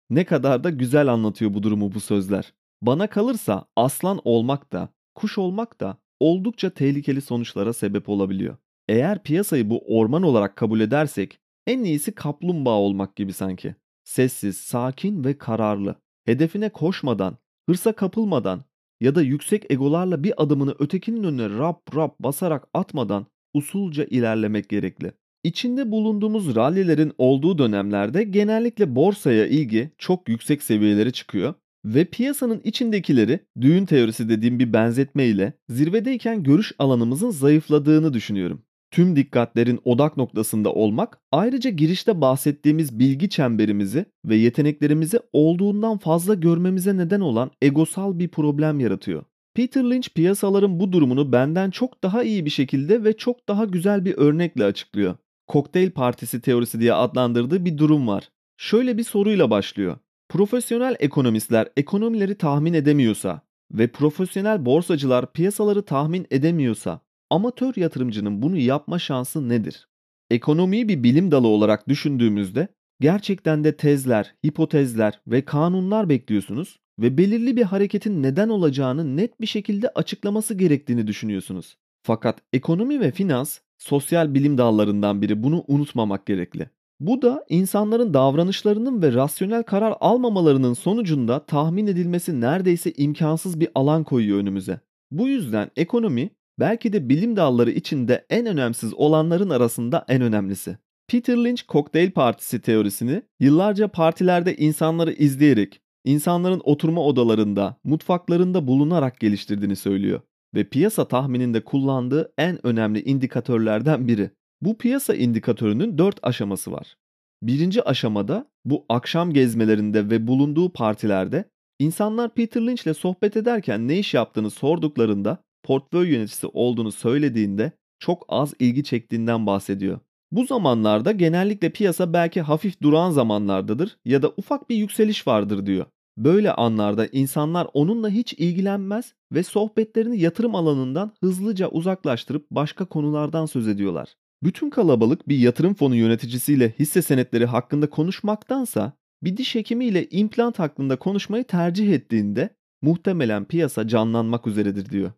Ne 0.09 0.25
kadar 0.25 0.63
da 0.63 0.69
güzel 0.69 1.07
anlatıyor 1.07 1.53
bu 1.53 1.63
durumu 1.63 1.93
bu 1.93 1.99
sözler. 1.99 2.53
Bana 2.81 3.07
kalırsa 3.07 3.65
aslan 3.75 4.21
olmak 4.23 4.73
da, 4.73 4.89
kuş 5.15 5.37
olmak 5.37 5.81
da 5.81 5.97
oldukça 6.19 6.69
tehlikeli 6.69 7.21
sonuçlara 7.21 7.73
sebep 7.73 8.09
olabiliyor. 8.09 8.57
Eğer 8.87 9.23
piyasayı 9.23 9.69
bu 9.69 9.97
orman 9.97 10.23
olarak 10.23 10.55
kabul 10.55 10.79
edersek 10.79 11.39
en 11.67 11.83
iyisi 11.83 12.11
kaplumbağa 12.11 12.79
olmak 12.79 13.15
gibi 13.15 13.33
sanki. 13.33 13.75
Sessiz, 14.03 14.57
sakin 14.57 15.23
ve 15.23 15.37
kararlı. 15.37 15.95
Hedefine 16.25 16.69
koşmadan, 16.69 17.37
hırsa 17.69 17.93
kapılmadan 17.93 18.63
ya 19.01 19.15
da 19.15 19.21
yüksek 19.21 19.71
egolarla 19.71 20.23
bir 20.23 20.43
adımını 20.43 20.75
ötekinin 20.79 21.23
önüne 21.23 21.57
rap 21.57 21.95
rap 21.95 22.19
basarak 22.19 22.67
atmadan 22.73 23.25
usulca 23.53 24.03
ilerlemek 24.03 24.69
gerekli. 24.69 25.11
İçinde 25.43 25.91
bulunduğumuz 25.91 26.55
rallilerin 26.55 27.13
olduğu 27.17 27.57
dönemlerde 27.57 28.23
genellikle 28.23 28.95
borsaya 28.95 29.47
ilgi 29.47 29.91
çok 29.97 30.29
yüksek 30.29 30.63
seviyelere 30.63 31.11
çıkıyor 31.11 31.53
Ve 31.85 32.05
piyasanın 32.05 32.61
içindekileri 32.63 33.39
düğün 33.61 33.85
teorisi 33.85 34.29
dediğim 34.29 34.59
bir 34.59 34.73
benzetme 34.73 35.25
ile 35.25 35.53
zirvedeyken 35.69 36.43
görüş 36.43 36.71
alanımızın 36.79 37.29
zayıfladığını 37.29 38.13
düşünüyorum. 38.13 38.61
Tüm 38.91 39.15
dikkatlerin 39.15 39.79
odak 39.85 40.17
noktasında 40.17 40.73
olmak 40.73 41.17
ayrıca 41.31 41.69
girişte 41.69 42.21
bahsettiğimiz 42.21 42.99
bilgi 42.99 43.29
çemberimizi 43.29 44.05
ve 44.25 44.35
yeteneklerimizi 44.35 45.19
olduğundan 45.33 45.97
fazla 45.97 46.33
görmemize 46.33 46.97
neden 46.97 47.19
olan 47.19 47.51
egosal 47.61 48.19
bir 48.19 48.27
problem 48.27 48.79
yaratıyor. 48.79 49.23
Peter 49.55 49.83
Lynch 49.83 50.09
piyasaların 50.09 50.79
bu 50.79 50.91
durumunu 50.91 51.31
benden 51.31 51.71
çok 51.71 52.03
daha 52.03 52.23
iyi 52.23 52.45
bir 52.45 52.49
şekilde 52.49 53.03
ve 53.03 53.17
çok 53.17 53.47
daha 53.47 53.65
güzel 53.65 54.05
bir 54.05 54.17
örnekle 54.17 54.65
açıklıyor. 54.65 55.15
Kokteyl 55.47 55.91
partisi 55.91 56.41
teorisi 56.41 56.79
diye 56.79 56.93
adlandırdığı 56.93 57.65
bir 57.65 57.77
durum 57.77 58.07
var. 58.07 58.29
Şöyle 58.57 58.97
bir 58.97 59.03
soruyla 59.03 59.49
başlıyor. 59.49 59.97
Profesyonel 60.31 60.95
ekonomistler 60.99 61.67
ekonomileri 61.77 62.35
tahmin 62.35 62.73
edemiyorsa 62.73 63.41
ve 63.71 63.87
profesyonel 63.87 64.65
borsacılar 64.65 65.33
piyasaları 65.33 65.81
tahmin 65.81 66.27
edemiyorsa 66.31 67.01
amatör 67.29 67.73
yatırımcının 67.75 68.41
bunu 68.41 68.57
yapma 68.57 68.99
şansı 68.99 69.49
nedir? 69.49 69.87
Ekonomiyi 70.29 70.87
bir 70.87 71.03
bilim 71.03 71.31
dalı 71.31 71.47
olarak 71.47 71.89
düşündüğümüzde 71.89 72.67
gerçekten 72.99 73.63
de 73.63 73.77
tezler, 73.77 74.35
hipotezler 74.45 75.21
ve 75.27 75.45
kanunlar 75.45 76.09
bekliyorsunuz 76.09 76.79
ve 76.99 77.17
belirli 77.17 77.57
bir 77.57 77.63
hareketin 77.63 78.23
neden 78.23 78.49
olacağını 78.49 79.17
net 79.17 79.41
bir 79.41 79.47
şekilde 79.47 79.89
açıklaması 79.89 80.53
gerektiğini 80.53 81.07
düşünüyorsunuz. 81.07 81.77
Fakat 82.03 82.39
ekonomi 82.53 82.99
ve 82.99 83.11
finans 83.11 83.59
sosyal 83.77 84.33
bilim 84.33 84.57
dallarından 84.57 85.21
biri 85.21 85.43
bunu 85.43 85.63
unutmamak 85.67 86.25
gerekli. 86.25 86.69
Bu 87.01 87.21
da 87.21 87.45
insanların 87.49 88.13
davranışlarının 88.13 89.01
ve 89.01 89.13
rasyonel 89.13 89.63
karar 89.63 89.95
almamalarının 89.99 90.73
sonucunda 90.73 91.45
tahmin 91.45 91.87
edilmesi 91.87 92.41
neredeyse 92.41 92.91
imkansız 92.97 93.59
bir 93.59 93.69
alan 93.75 94.03
koyuyor 94.03 94.37
önümüze. 94.37 94.79
Bu 95.11 95.27
yüzden 95.27 95.71
ekonomi 95.75 96.29
belki 96.59 96.93
de 96.93 97.09
bilim 97.09 97.35
dalları 97.35 97.71
içinde 97.71 98.25
en 98.29 98.45
önemsiz 98.45 98.93
olanların 98.93 99.49
arasında 99.49 100.05
en 100.07 100.21
önemlisi. 100.21 100.77
Peter 101.07 101.37
Lynch 101.37 101.61
kokteyl 101.67 102.11
partisi 102.11 102.61
teorisini 102.61 103.21
yıllarca 103.39 103.87
partilerde 103.87 104.55
insanları 104.55 105.11
izleyerek, 105.11 105.81
insanların 106.05 106.61
oturma 106.63 107.01
odalarında, 107.01 107.75
mutfaklarında 107.83 108.67
bulunarak 108.67 109.19
geliştirdiğini 109.19 109.75
söylüyor 109.75 110.21
ve 110.55 110.63
piyasa 110.63 111.07
tahmininde 111.07 111.63
kullandığı 111.63 112.33
en 112.37 112.67
önemli 112.67 113.01
indikatörlerden 113.01 114.07
biri. 114.07 114.31
Bu 114.61 114.77
piyasa 114.77 115.15
indikatörünün 115.15 115.97
4 115.97 116.19
aşaması 116.23 116.71
var. 116.71 116.97
Birinci 117.43 117.83
aşamada 117.83 118.47
bu 118.65 118.85
akşam 118.89 119.33
gezmelerinde 119.33 120.09
ve 120.09 120.27
bulunduğu 120.27 120.73
partilerde 120.73 121.45
insanlar 121.79 122.33
Peter 122.33 122.67
Lynch 122.67 122.83
ile 122.83 122.93
sohbet 122.93 123.37
ederken 123.37 123.87
ne 123.87 123.99
iş 123.99 124.13
yaptığını 124.13 124.49
sorduklarında 124.49 125.43
portföy 125.63 126.09
yöneticisi 126.13 126.47
olduğunu 126.47 126.91
söylediğinde 126.91 127.71
çok 127.99 128.25
az 128.29 128.53
ilgi 128.59 128.83
çektiğinden 128.83 129.45
bahsediyor. 129.45 129.99
Bu 130.31 130.45
zamanlarda 130.45 131.11
genellikle 131.11 131.69
piyasa 131.69 132.13
belki 132.13 132.41
hafif 132.41 132.81
durağan 132.81 133.11
zamanlardadır 133.11 133.97
ya 134.05 134.21
da 134.21 134.33
ufak 134.37 134.69
bir 134.69 134.75
yükseliş 134.75 135.27
vardır 135.27 135.65
diyor. 135.65 135.85
Böyle 136.17 136.53
anlarda 136.53 137.07
insanlar 137.07 137.67
onunla 137.73 138.09
hiç 138.09 138.33
ilgilenmez 138.33 139.13
ve 139.31 139.43
sohbetlerini 139.43 140.19
yatırım 140.19 140.55
alanından 140.55 141.11
hızlıca 141.19 141.67
uzaklaştırıp 141.67 142.51
başka 142.51 142.85
konulardan 142.85 143.45
söz 143.45 143.67
ediyorlar. 143.67 144.15
Bütün 144.43 144.69
kalabalık 144.69 145.27
bir 145.27 145.37
yatırım 145.37 145.73
fonu 145.73 145.95
yöneticisiyle 145.95 146.73
hisse 146.79 147.01
senetleri 147.01 147.45
hakkında 147.45 147.89
konuşmaktansa 147.89 148.93
bir 149.23 149.37
diş 149.37 149.55
hekimiyle 149.55 150.09
implant 150.09 150.59
hakkında 150.59 150.99
konuşmayı 150.99 151.43
tercih 151.43 151.93
ettiğinde 151.93 152.49
muhtemelen 152.81 153.45
piyasa 153.45 153.87
canlanmak 153.87 154.47
üzeredir 154.47 154.89
diyor. 154.89 155.11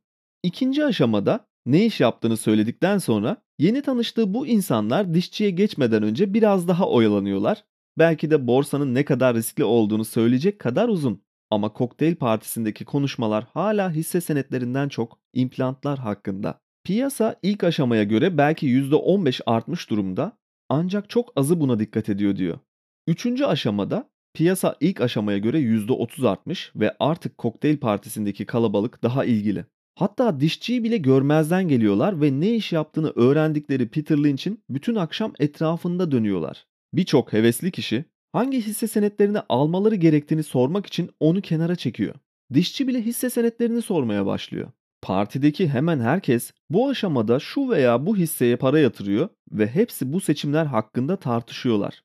İkinci 0.44 0.86
aşamada 0.86 1.48
ne 1.66 1.86
iş 1.86 2.00
yaptığını 2.00 2.38
söyledikten 2.38 2.98
sonra 2.98 3.38
yeni 3.60 3.82
tanıştığı 3.82 4.34
bu 4.34 4.48
insanlar 4.48 5.14
dişçiye 5.14 5.50
geçmeden 5.50 6.04
önce 6.04 6.34
biraz 6.34 6.68
daha 6.68 6.90
oyalanıyorlar. 6.90 7.64
Belki 7.98 8.32
de 8.32 8.48
borsanın 8.48 8.96
ne 8.96 9.06
kadar 9.06 9.36
riskli 9.36 9.64
olduğunu 9.64 10.06
söyleyecek 10.06 10.60
kadar 10.60 10.88
uzun. 10.90 11.24
Ama 11.50 11.74
kokteyl 11.74 12.16
partisindeki 12.16 12.86
konuşmalar 12.86 13.44
hala 13.54 13.92
hisse 13.92 14.22
senetlerinden 14.22 14.90
çok 14.90 15.20
implantlar 15.34 16.00
hakkında. 16.00 16.63
Piyasa 16.84 17.36
ilk 17.44 17.64
aşamaya 17.64 18.04
göre 18.04 18.38
belki 18.38 18.68
%15 18.68 19.42
artmış 19.46 19.90
durumda 19.90 20.38
ancak 20.70 21.10
çok 21.10 21.34
azı 21.36 21.60
buna 21.60 21.80
dikkat 21.80 22.10
ediyor 22.10 22.36
diyor. 22.36 22.60
Üçüncü 23.08 23.46
aşamada 23.46 24.10
piyasa 24.34 24.76
ilk 24.80 25.02
aşamaya 25.02 25.38
göre 25.38 25.60
%30 25.60 26.30
artmış 26.30 26.72
ve 26.76 26.96
artık 27.00 27.38
kokteyl 27.38 27.78
partisindeki 27.78 28.46
kalabalık 28.46 29.04
daha 29.04 29.26
ilgili. 29.26 29.66
Hatta 29.96 30.40
dişçiyi 30.40 30.84
bile 30.84 30.98
görmezden 30.98 31.68
geliyorlar 31.68 32.22
ve 32.22 32.40
ne 32.40 32.56
iş 32.56 32.72
yaptığını 32.72 33.14
öğrendikleri 33.16 33.88
Peter 33.88 34.24
Lynch'in 34.24 34.64
bütün 34.70 34.96
akşam 34.96 35.34
etrafında 35.40 36.12
dönüyorlar. 36.12 36.66
Birçok 36.94 37.34
hevesli 37.34 37.72
kişi 37.72 38.06
hangi 38.32 38.62
hisse 38.62 38.88
senetlerini 38.88 39.40
almaları 39.40 39.96
gerektiğini 39.96 40.44
sormak 40.44 40.86
için 40.86 41.10
onu 41.20 41.42
kenara 41.42 41.76
çekiyor. 41.76 42.16
Dişçi 42.54 42.88
bile 42.88 43.02
hisse 43.02 43.30
senetlerini 43.30 43.82
sormaya 43.82 44.26
başlıyor. 44.26 44.72
Partideki 45.04 45.70
hemen 45.70 46.00
herkes 46.00 46.52
bu 46.70 46.90
aşamada 46.90 47.40
şu 47.40 47.70
veya 47.70 48.06
bu 48.06 48.18
hisseye 48.18 48.56
para 48.56 48.80
yatırıyor 48.80 49.30
ve 49.52 49.68
hepsi 49.68 50.14
bu 50.14 50.22
seçimler 50.22 50.66
hakkında 50.66 51.16
tartışıyorlar. 51.16 52.04